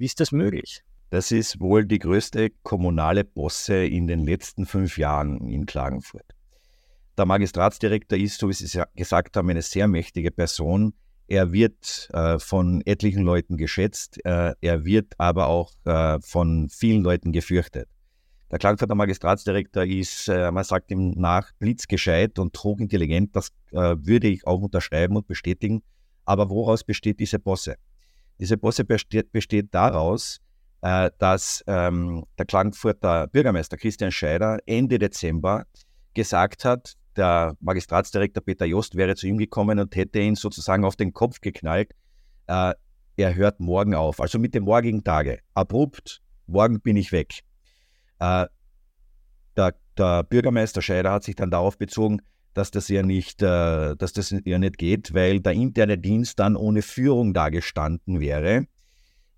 Wie 0.01 0.05
ist 0.05 0.19
das 0.19 0.31
möglich? 0.31 0.81
Das 1.11 1.29
ist 1.29 1.59
wohl 1.59 1.85
die 1.85 1.99
größte 1.99 2.49
kommunale 2.63 3.23
Bosse 3.23 3.85
in 3.85 4.07
den 4.07 4.25
letzten 4.25 4.65
fünf 4.65 4.97
Jahren 4.97 5.47
in 5.47 5.67
Klagenfurt. 5.67 6.25
Der 7.19 7.25
Magistratsdirektor 7.25 8.17
ist, 8.17 8.39
so 8.39 8.49
wie 8.49 8.53
Sie 8.53 8.81
gesagt 8.95 9.37
haben, 9.37 9.51
eine 9.51 9.61
sehr 9.61 9.87
mächtige 9.87 10.31
Person. 10.31 10.95
Er 11.27 11.51
wird 11.51 12.09
äh, 12.13 12.39
von 12.39 12.81
etlichen 12.87 13.21
Leuten 13.21 13.57
geschätzt, 13.57 14.17
äh, 14.25 14.55
er 14.59 14.85
wird 14.85 15.13
aber 15.19 15.45
auch 15.45 15.71
äh, 15.85 16.17
von 16.19 16.69
vielen 16.69 17.03
Leuten 17.03 17.31
gefürchtet. 17.31 17.87
Der 18.49 18.57
Klagenfurter 18.57 18.95
Magistratsdirektor 18.95 19.83
ist, 19.83 20.29
äh, 20.29 20.49
man 20.49 20.63
sagt 20.63 20.89
ihm 20.89 21.11
nach, 21.11 21.51
blitzgescheit 21.59 22.39
und 22.39 22.57
hochintelligent. 22.57 23.35
Das 23.35 23.49
äh, 23.69 23.95
würde 23.99 24.29
ich 24.29 24.47
auch 24.47 24.61
unterschreiben 24.61 25.15
und 25.15 25.27
bestätigen. 25.27 25.83
Aber 26.25 26.49
woraus 26.49 26.83
besteht 26.83 27.19
diese 27.19 27.37
Bosse? 27.37 27.75
Diese 28.41 28.57
Bosse 28.57 28.83
besteht, 28.83 29.31
besteht 29.31 29.67
daraus, 29.71 30.39
äh, 30.81 31.11
dass 31.19 31.63
ähm, 31.67 32.25
der 32.39 32.45
Klagenfurter 32.47 33.27
Bürgermeister 33.27 33.77
Christian 33.77 34.11
Scheider 34.11 34.57
Ende 34.65 34.97
Dezember 34.97 35.65
gesagt 36.15 36.65
hat, 36.65 36.95
der 37.15 37.55
Magistratsdirektor 37.59 38.43
Peter 38.43 38.65
Jost 38.65 38.95
wäre 38.95 39.15
zu 39.15 39.27
ihm 39.27 39.37
gekommen 39.37 39.77
und 39.77 39.95
hätte 39.95 40.19
ihn 40.19 40.35
sozusagen 40.35 40.85
auf 40.85 40.95
den 40.95 41.13
Kopf 41.13 41.39
geknallt. 41.39 41.91
Äh, 42.47 42.73
er 43.15 43.35
hört 43.35 43.59
morgen 43.59 43.93
auf, 43.93 44.19
also 44.19 44.39
mit 44.39 44.55
dem 44.55 44.63
morgigen 44.63 45.03
Tage. 45.03 45.39
Abrupt, 45.53 46.23
morgen 46.47 46.81
bin 46.81 46.95
ich 46.95 47.11
weg. 47.11 47.41
Äh, 48.19 48.47
der, 49.55 49.75
der, 49.97 50.23
Bürgermeister 50.23 50.81
Scheider 50.81 51.11
hat 51.11 51.23
sich 51.23 51.35
dann 51.35 51.51
darauf 51.51 51.77
bezogen, 51.77 52.21
dass 52.53 52.71
das 52.71 52.87
ja 52.89 53.03
nicht, 53.03 53.41
äh, 53.41 53.95
dass 53.95 54.13
das 54.13 54.33
ja 54.45 54.59
nicht 54.59 54.77
geht, 54.77 55.13
weil 55.13 55.39
der 55.39 55.53
interne 55.53 55.97
Dienst 55.97 56.39
dann 56.39 56.55
ohne 56.55 56.81
Führung 56.81 57.33
dagestanden 57.33 58.19
wäre. 58.19 58.65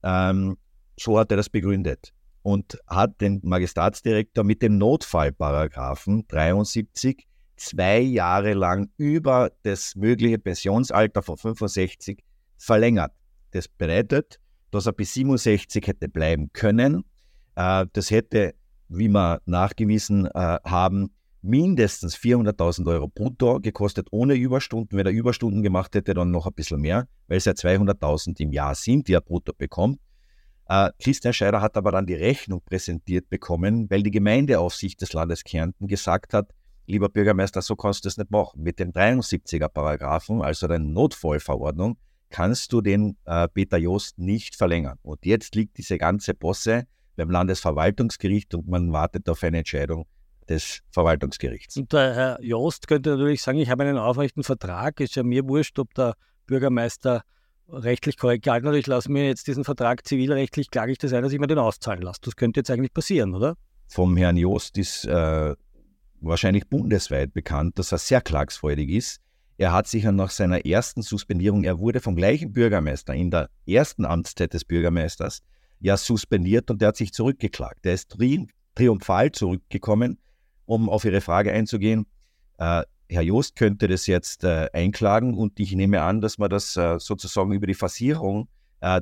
Ähm, 0.03 0.57
so 0.99 1.19
hat 1.19 1.31
er 1.31 1.37
das 1.37 1.49
begründet 1.49 2.13
und 2.41 2.77
hat 2.87 3.21
den 3.21 3.39
Magistratsdirektor 3.43 4.43
mit 4.43 4.61
dem 4.61 4.77
Notfallparagraphen 4.77 6.27
73 6.27 7.27
zwei 7.55 7.99
Jahre 7.99 8.53
lang 8.53 8.89
über 8.97 9.51
das 9.63 9.95
mögliche 9.95 10.39
Pensionsalter 10.39 11.23
von 11.23 11.37
65 11.37 12.23
verlängert. 12.57 13.13
Das 13.51 13.67
bedeutet, 13.67 14.39
dass 14.71 14.87
er 14.87 14.93
bis 14.93 15.13
67 15.13 15.87
hätte 15.87 16.09
bleiben 16.09 16.51
können. 16.53 17.05
Äh, 17.55 17.85
das 17.93 18.11
hätte, 18.11 18.55
wie 18.89 19.07
wir 19.07 19.41
nachgewiesen 19.45 20.25
äh, 20.25 20.59
haben, 20.65 21.11
mindestens 21.43 22.15
400.000 22.15 22.87
Euro 22.87 23.07
brutto 23.09 23.59
gekostet 23.59 24.07
ohne 24.11 24.35
Überstunden. 24.35 24.97
Wenn 24.97 25.05
er 25.05 25.11
Überstunden 25.11 25.61
gemacht 25.61 25.93
hätte, 25.93 26.13
dann 26.13 26.31
noch 26.31 26.47
ein 26.47 26.53
bisschen 26.53 26.81
mehr, 26.81 27.07
weil 27.27 27.37
es 27.37 27.45
ja 27.45 27.51
200.000 27.51 28.39
im 28.39 28.51
Jahr 28.51 28.75
sind, 28.75 29.07
die 29.07 29.13
er 29.13 29.21
brutto 29.21 29.51
bekommt. 29.55 29.99
Äh, 30.69 30.91
Christian 30.99 31.33
Scheider 31.33 31.61
hat 31.61 31.75
aber 31.75 31.91
dann 31.91 32.05
die 32.05 32.13
Rechnung 32.13 32.61
präsentiert 32.63 33.29
bekommen, 33.29 33.89
weil 33.89 34.03
die 34.03 34.11
Gemeindeaufsicht 34.11 35.01
des 35.01 35.11
Landes 35.11 35.43
Kärnten 35.43 35.87
gesagt 35.87 36.33
hat, 36.33 36.51
lieber 36.87 37.09
Bürgermeister, 37.09 37.61
so 37.61 37.75
kannst 37.75 38.05
du 38.05 38.07
das 38.07 38.17
nicht 38.17 38.31
machen. 38.31 38.63
Mit 38.63 38.79
dem 38.79 38.93
73er 38.93 39.67
Paragraphen, 39.67 40.41
also 40.41 40.67
der 40.67 40.79
Notfallverordnung, 40.79 41.97
kannst 42.29 42.71
du 42.71 42.79
den 42.79 43.17
äh, 43.25 43.49
Peter 43.49 43.77
Jost 43.77 44.17
nicht 44.17 44.55
verlängern. 44.55 44.97
Und 45.01 45.25
jetzt 45.25 45.55
liegt 45.55 45.77
diese 45.77 45.97
ganze 45.97 46.33
Bosse 46.33 46.87
beim 47.17 47.29
Landesverwaltungsgericht 47.29 48.55
und 48.55 48.67
man 48.67 48.93
wartet 48.93 49.27
auf 49.29 49.43
eine 49.43 49.59
Entscheidung 49.59 50.07
des 50.49 50.81
Verwaltungsgerichts. 50.91 51.77
Und 51.77 51.91
der 51.93 52.15
Herr 52.15 52.41
Jost 52.41 52.87
könnte 52.87 53.11
natürlich 53.11 53.41
sagen, 53.41 53.59
ich 53.59 53.69
habe 53.69 53.83
einen 53.83 53.97
aufrechten 53.97 54.43
Vertrag, 54.43 54.99
ist 54.99 55.15
ja 55.15 55.23
mir 55.23 55.47
wurscht, 55.47 55.77
ob 55.79 55.93
der 55.93 56.15
Bürgermeister 56.45 57.23
rechtlich 57.69 58.17
korrekt 58.17 58.45
gehalten 58.45 58.67
hat. 58.67 58.75
Ich 58.75 58.87
lasse 58.87 59.11
mir 59.11 59.25
jetzt 59.25 59.47
diesen 59.47 59.63
Vertrag 59.63 60.05
zivilrechtlich, 60.05 60.69
klage 60.69 60.91
ich 60.91 60.97
das 60.97 61.13
ein, 61.13 61.23
dass 61.23 61.33
ich 61.33 61.39
mir 61.39 61.47
den 61.47 61.59
auszahlen 61.59 62.01
lasse. 62.01 62.19
Das 62.23 62.35
könnte 62.35 62.59
jetzt 62.59 62.69
eigentlich 62.69 62.93
passieren, 62.93 63.33
oder? 63.33 63.55
Vom 63.87 64.17
Herrn 64.17 64.37
Jost 64.37 64.77
ist 64.77 65.05
äh, 65.05 65.55
wahrscheinlich 66.19 66.67
bundesweit 66.67 67.33
bekannt, 67.33 67.79
dass 67.79 67.91
er 67.91 67.97
sehr 67.97 68.21
klagsfreudig 68.21 68.89
ist. 68.89 69.19
Er 69.57 69.71
hat 69.71 69.87
sich 69.87 70.03
nach 70.03 70.31
seiner 70.31 70.65
ersten 70.65 71.03
Suspendierung, 71.03 71.63
er 71.63 71.79
wurde 71.79 71.99
vom 71.99 72.15
gleichen 72.15 72.53
Bürgermeister 72.53 73.13
in 73.13 73.29
der 73.29 73.49
ersten 73.67 74.03
Amtszeit 74.05 74.53
des 74.53 74.65
Bürgermeisters 74.65 75.41
ja 75.79 75.95
suspendiert 75.95 76.71
und 76.71 76.81
er 76.81 76.89
hat 76.89 76.97
sich 76.97 77.13
zurückgeklagt. 77.13 77.85
Er 77.85 77.93
ist 77.93 78.09
tri 78.09 78.47
triumphal 78.75 79.31
zurückgekommen, 79.31 80.17
um 80.65 80.89
auf 80.89 81.05
Ihre 81.05 81.21
Frage 81.21 81.51
einzugehen. 81.51 82.05
Äh, 82.57 82.83
Herr 83.09 83.21
Jost 83.21 83.55
könnte 83.55 83.87
das 83.87 84.07
jetzt 84.07 84.43
äh, 84.43 84.69
einklagen 84.73 85.35
und 85.35 85.59
ich 85.59 85.73
nehme 85.73 86.01
an, 86.01 86.21
dass 86.21 86.37
man 86.37 86.49
das 86.49 86.75
äh, 86.77 86.99
sozusagen 86.99 87.51
über 87.51 87.67
die 87.67 87.73
Fassierung 87.73 88.47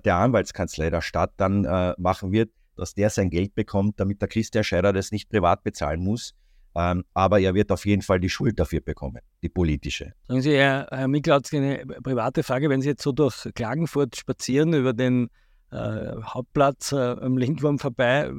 der 0.05 0.17
Anwaltskanzlei 0.17 0.91
der 0.91 1.01
Stadt 1.01 1.31
dann 1.37 1.63
machen 1.97 2.31
wird, 2.31 2.51
dass 2.75 2.93
der 2.93 3.09
sein 3.09 3.31
Geld 3.31 3.55
bekommt, 3.55 3.99
damit 3.99 4.21
der 4.21 4.27
Christian 4.27 4.63
Scheider 4.63 4.93
das 4.93 5.11
nicht 5.11 5.27
privat 5.27 5.63
bezahlen 5.63 6.03
muss. 6.03 6.35
Ähm, 6.75 7.03
aber 7.13 7.39
er 7.39 7.53
wird 7.53 7.71
auf 7.71 7.85
jeden 7.85 8.01
Fall 8.01 8.19
die 8.19 8.29
Schuld 8.29 8.59
dafür 8.59 8.81
bekommen, 8.81 9.19
die 9.41 9.49
politische. 9.49 10.13
Sagen 10.27 10.41
Sie, 10.41 10.55
Herr, 10.55 10.87
Herr 10.89 11.07
Miklautz, 11.07 11.53
eine 11.53 11.85
private 12.01 12.43
Frage. 12.43 12.69
Wenn 12.69 12.81
Sie 12.81 12.89
jetzt 12.89 13.01
so 13.03 13.11
durch 13.11 13.49
Klagenfurt 13.55 14.15
spazieren 14.15 14.73
über 14.73 14.93
den 14.93 15.29
äh, 15.71 16.21
Hauptplatz 16.23 16.91
äh, 16.91 16.97
am 16.97 17.37
Lindwurm 17.37 17.79
vorbei, 17.79 18.31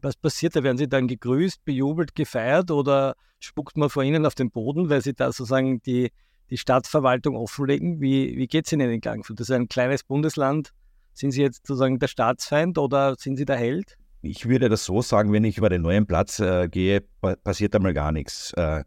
was 0.00 0.16
passiert 0.16 0.56
da? 0.56 0.62
Werden 0.62 0.78
Sie 0.78 0.88
dann 0.88 1.08
gegrüßt, 1.08 1.64
bejubelt, 1.64 2.14
gefeiert 2.14 2.70
oder 2.70 3.14
spuckt 3.40 3.76
man 3.76 3.90
vor 3.90 4.02
Ihnen 4.02 4.26
auf 4.26 4.34
den 4.34 4.50
Boden, 4.50 4.90
weil 4.90 5.02
Sie 5.02 5.14
da 5.14 5.26
sozusagen 5.26 5.80
die, 5.82 6.10
die 6.50 6.56
Stadtverwaltung 6.56 7.36
offenlegen? 7.36 8.00
Wie, 8.00 8.36
wie 8.36 8.46
geht 8.46 8.66
es 8.66 8.72
Ihnen 8.72 8.90
in 8.90 9.00
Klagenfurt? 9.00 9.40
Das 9.40 9.48
ist 9.48 9.54
ein 9.54 9.68
kleines 9.68 10.04
Bundesland. 10.04 10.70
Sind 11.12 11.32
Sie 11.32 11.42
jetzt 11.42 11.66
sozusagen 11.66 11.98
der 11.98 12.08
Staatsfeind 12.08 12.78
oder 12.78 13.16
sind 13.16 13.36
Sie 13.36 13.44
der 13.44 13.56
Held? 13.56 13.96
ich 14.22 14.48
würde 14.48 14.68
das 14.68 14.84
so 14.84 15.02
sagen, 15.02 15.32
wenn 15.32 15.44
ich 15.44 15.58
über 15.58 15.68
den 15.68 15.82
neuen 15.82 16.06
Platz 16.06 16.40
äh, 16.40 16.68
gehe, 16.68 17.02
passiert 17.44 17.74
einmal 17.74 17.94
gar 17.94 18.12
nichts. 18.12 18.52
Äh, 18.54 18.84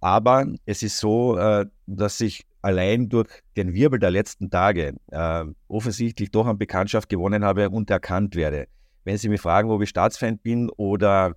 aber 0.00 0.46
es 0.64 0.82
ist 0.82 0.98
so, 0.98 1.36
äh, 1.36 1.66
dass 1.86 2.20
ich 2.20 2.46
allein 2.62 3.08
durch 3.08 3.28
den 3.56 3.74
Wirbel 3.74 3.98
der 3.98 4.10
letzten 4.10 4.50
Tage 4.50 4.94
äh, 5.10 5.44
offensichtlich 5.68 6.30
doch 6.30 6.46
an 6.46 6.58
Bekanntschaft 6.58 7.08
gewonnen 7.08 7.44
habe 7.44 7.70
und 7.70 7.90
erkannt 7.90 8.36
werde. 8.36 8.66
Wenn 9.04 9.16
Sie 9.16 9.28
mich 9.28 9.40
fragen, 9.40 9.70
ob 9.70 9.82
ich 9.82 9.88
Staatsfeind 9.88 10.42
bin 10.42 10.70
oder 10.76 11.36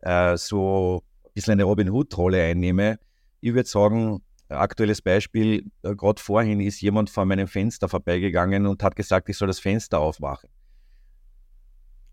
äh, 0.00 0.36
so 0.36 1.02
ein 1.24 1.30
bisschen 1.34 1.52
eine 1.52 1.64
Robin 1.64 1.90
Hood-Rolle 1.90 2.42
einnehme, 2.42 2.98
ich 3.40 3.52
würde 3.52 3.68
sagen, 3.68 4.22
aktuelles 4.48 5.02
Beispiel, 5.02 5.70
äh, 5.82 5.94
gerade 5.94 6.20
vorhin 6.20 6.60
ist 6.60 6.80
jemand 6.80 7.10
vor 7.10 7.24
meinem 7.24 7.46
Fenster 7.46 7.88
vorbeigegangen 7.88 8.66
und 8.66 8.82
hat 8.82 8.96
gesagt, 8.96 9.28
ich 9.28 9.36
soll 9.36 9.48
das 9.48 9.58
Fenster 9.58 10.00
aufmachen. 10.00 10.48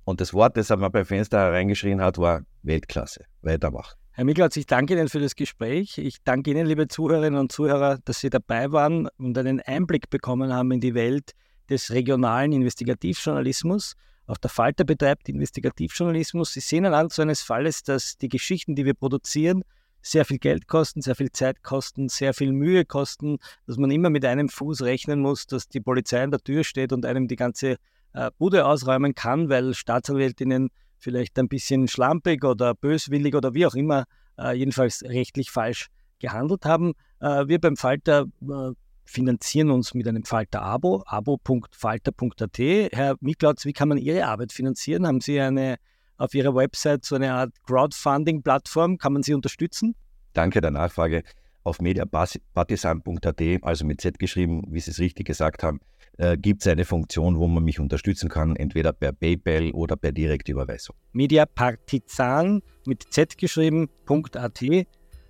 Und 0.03 0.19
das 0.19 0.33
Wort, 0.33 0.57
das 0.57 0.69
er 0.69 0.77
mal 0.77 0.89
beim 0.89 1.05
Fenster 1.05 1.39
hereingeschrien 1.39 2.01
hat, 2.01 2.17
war 2.17 2.41
Weltklasse. 2.63 3.25
Weitermachen. 3.41 4.00
Herr 4.13 4.25
Miklatz, 4.25 4.57
ich 4.57 4.65
danke 4.65 4.93
Ihnen 4.93 5.07
für 5.07 5.21
das 5.21 5.35
Gespräch. 5.35 5.97
Ich 5.97 6.21
danke 6.25 6.51
Ihnen, 6.51 6.67
liebe 6.67 6.89
Zuhörerinnen 6.89 7.39
und 7.39 7.49
Zuhörer, 7.49 7.97
dass 8.03 8.19
Sie 8.19 8.29
dabei 8.29 8.73
waren 8.73 9.07
und 9.17 9.37
einen 9.37 9.61
Einblick 9.61 10.09
bekommen 10.09 10.51
haben 10.51 10.69
in 10.71 10.81
die 10.81 10.93
Welt 10.93 11.31
des 11.69 11.91
regionalen 11.91 12.51
Investigativjournalismus. 12.51 13.93
Auch 14.27 14.35
der 14.35 14.49
Falter 14.49 14.83
betreibt 14.83 15.29
Investigativjournalismus. 15.29 16.51
Sie 16.51 16.59
sehen 16.59 16.85
anhand 16.85 17.13
so 17.13 17.21
eines 17.21 17.41
Falles, 17.41 17.83
dass 17.83 18.17
die 18.17 18.27
Geschichten, 18.27 18.75
die 18.75 18.83
wir 18.83 18.95
produzieren, 18.95 19.63
sehr 20.01 20.25
viel 20.25 20.39
Geld 20.39 20.67
kosten, 20.67 21.01
sehr 21.01 21.15
viel 21.15 21.31
Zeit 21.31 21.63
kosten, 21.63 22.09
sehr 22.09 22.33
viel 22.33 22.51
Mühe 22.51 22.83
kosten, 22.83 23.37
dass 23.65 23.77
man 23.77 23.91
immer 23.91 24.09
mit 24.09 24.25
einem 24.25 24.49
Fuß 24.49 24.81
rechnen 24.81 25.21
muss, 25.21 25.47
dass 25.47 25.69
die 25.69 25.79
Polizei 25.79 26.21
an 26.21 26.31
der 26.31 26.41
Tür 26.41 26.65
steht 26.65 26.91
und 26.91 27.05
einem 27.05 27.29
die 27.29 27.37
ganze 27.37 27.77
äh, 28.11 28.29
Bude 28.37 28.65
ausräumen 28.65 29.15
kann, 29.15 29.47
weil 29.47 29.73
Staatsanwältinnen 29.73 30.69
vielleicht 31.01 31.37
ein 31.39 31.47
bisschen 31.47 31.87
schlampig 31.87 32.45
oder 32.45 32.73
böswillig 32.73 33.35
oder 33.35 33.53
wie 33.53 33.65
auch 33.65 33.75
immer 33.75 34.05
äh, 34.37 34.53
jedenfalls 34.53 35.03
rechtlich 35.03 35.51
falsch 35.51 35.87
gehandelt 36.19 36.65
haben. 36.65 36.93
Äh, 37.19 37.47
wir 37.47 37.59
beim 37.59 37.75
Falter 37.75 38.25
äh, 38.41 38.71
finanzieren 39.05 39.71
uns 39.71 39.93
mit 39.93 40.07
einem 40.07 40.23
Falter-Abo, 40.23 41.03
abo.falter.at. 41.05 42.57
Herr 42.57 43.15
Miklautz, 43.19 43.65
wie 43.65 43.73
kann 43.73 43.89
man 43.89 43.97
Ihre 43.97 44.25
Arbeit 44.25 44.53
finanzieren? 44.53 45.05
Haben 45.05 45.19
Sie 45.19 45.39
eine 45.39 45.77
auf 46.17 46.35
Ihrer 46.35 46.53
Website 46.53 47.03
so 47.03 47.15
eine 47.15 47.33
Art 47.33 47.51
Crowdfunding-Plattform? 47.65 48.97
Kann 48.99 49.13
man 49.13 49.23
Sie 49.23 49.33
unterstützen? 49.33 49.95
Danke 50.33 50.61
der 50.61 50.71
Nachfrage. 50.71 51.23
Auf 51.63 51.79
mediapartisan.at, 51.79 53.41
also 53.61 53.85
mit 53.85 54.01
Z 54.01 54.19
geschrieben, 54.19 54.63
wie 54.69 54.79
Sie 54.79 54.91
es 54.91 54.99
richtig 54.99 55.27
gesagt 55.27 55.63
haben, 55.63 55.79
äh, 56.17 56.37
gibt 56.37 56.61
es 56.61 56.67
eine 56.67 56.85
Funktion, 56.85 57.39
wo 57.39 57.47
man 57.47 57.63
mich 57.63 57.79
unterstützen 57.79 58.29
kann, 58.29 58.55
entweder 58.55 58.93
per 58.93 59.11
PayPal 59.11 59.71
oder 59.71 59.95
per 59.95 60.11
Direktüberweisung. 60.11 60.95
Mediapartisan 61.13 62.61
mit 62.85 63.05
Z 63.11 63.37
geschrieben.at. 63.37 64.61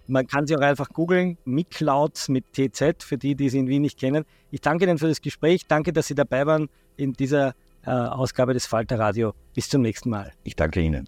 Man 0.08 0.28
kann 0.28 0.48
sie 0.48 0.58
auch 0.58 0.62
einfach 0.62 0.90
googeln, 0.90 1.38
Miklauts 1.46 2.28
mit 2.28 2.52
TZ, 2.54 3.04
für 3.04 3.18
die, 3.18 3.36
die 3.36 3.50
sie 3.50 3.60
in 3.60 3.68
Wien 3.68 3.84
nicht 3.84 4.00
kennen. 4.00 4.26
Ich 4.50 4.60
danke 4.60 4.86
Ihnen 4.86 4.98
für 4.98 5.08
das 5.08 5.22
Gespräch. 5.22 5.68
Danke, 5.68 5.94
dass 5.94 6.08
Sie 6.08 6.16
dabei 6.16 6.46
waren 6.46 6.68
in 6.98 7.14
dieser 7.14 7.54
äh, 7.86 7.92
Ausgabe 7.92 8.54
des 8.54 8.66
Falter 8.66 9.00
Radio. 9.00 9.34
Bis 9.54 9.70
zum 9.70 9.82
nächsten 9.82 10.10
Mal. 10.10 10.34
Ich 10.44 10.56
danke 10.56 10.82
Ihnen. 10.82 11.08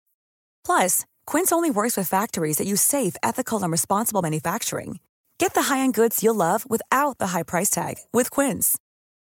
Plus, 0.65 1.05
Quince 1.25 1.51
only 1.51 1.69
works 1.69 1.97
with 1.97 2.07
factories 2.07 2.57
that 2.57 2.67
use 2.67 2.81
safe, 2.81 3.15
ethical, 3.21 3.61
and 3.61 3.71
responsible 3.71 4.21
manufacturing. 4.21 4.99
Get 5.37 5.53
the 5.53 5.63
high-end 5.63 5.93
goods 5.93 6.23
you'll 6.23 6.35
love 6.35 6.69
without 6.69 7.17
the 7.17 7.27
high 7.27 7.43
price 7.43 7.69
tag 7.69 7.95
with 8.13 8.31
Quince. 8.31 8.77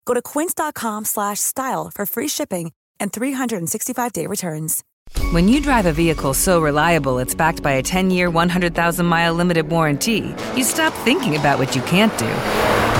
Go 0.04 0.14
to 0.14 0.20
quince.com/style 0.22 1.90
for 1.94 2.06
free 2.06 2.28
shipping 2.28 2.72
and 3.00 3.12
365-day 3.12 4.26
returns. 4.26 4.84
When 5.32 5.48
you 5.48 5.60
drive 5.60 5.86
a 5.86 5.92
vehicle 5.92 6.34
so 6.34 6.60
reliable 6.60 7.18
it's 7.18 7.34
backed 7.34 7.62
by 7.62 7.72
a 7.72 7.82
10-year, 7.82 8.30
100,000-mile 8.30 9.34
limited 9.34 9.68
warranty, 9.70 10.34
you 10.56 10.64
stop 10.64 10.92
thinking 11.04 11.36
about 11.36 11.58
what 11.58 11.74
you 11.74 11.82
can't 11.82 12.16
do 12.18 12.99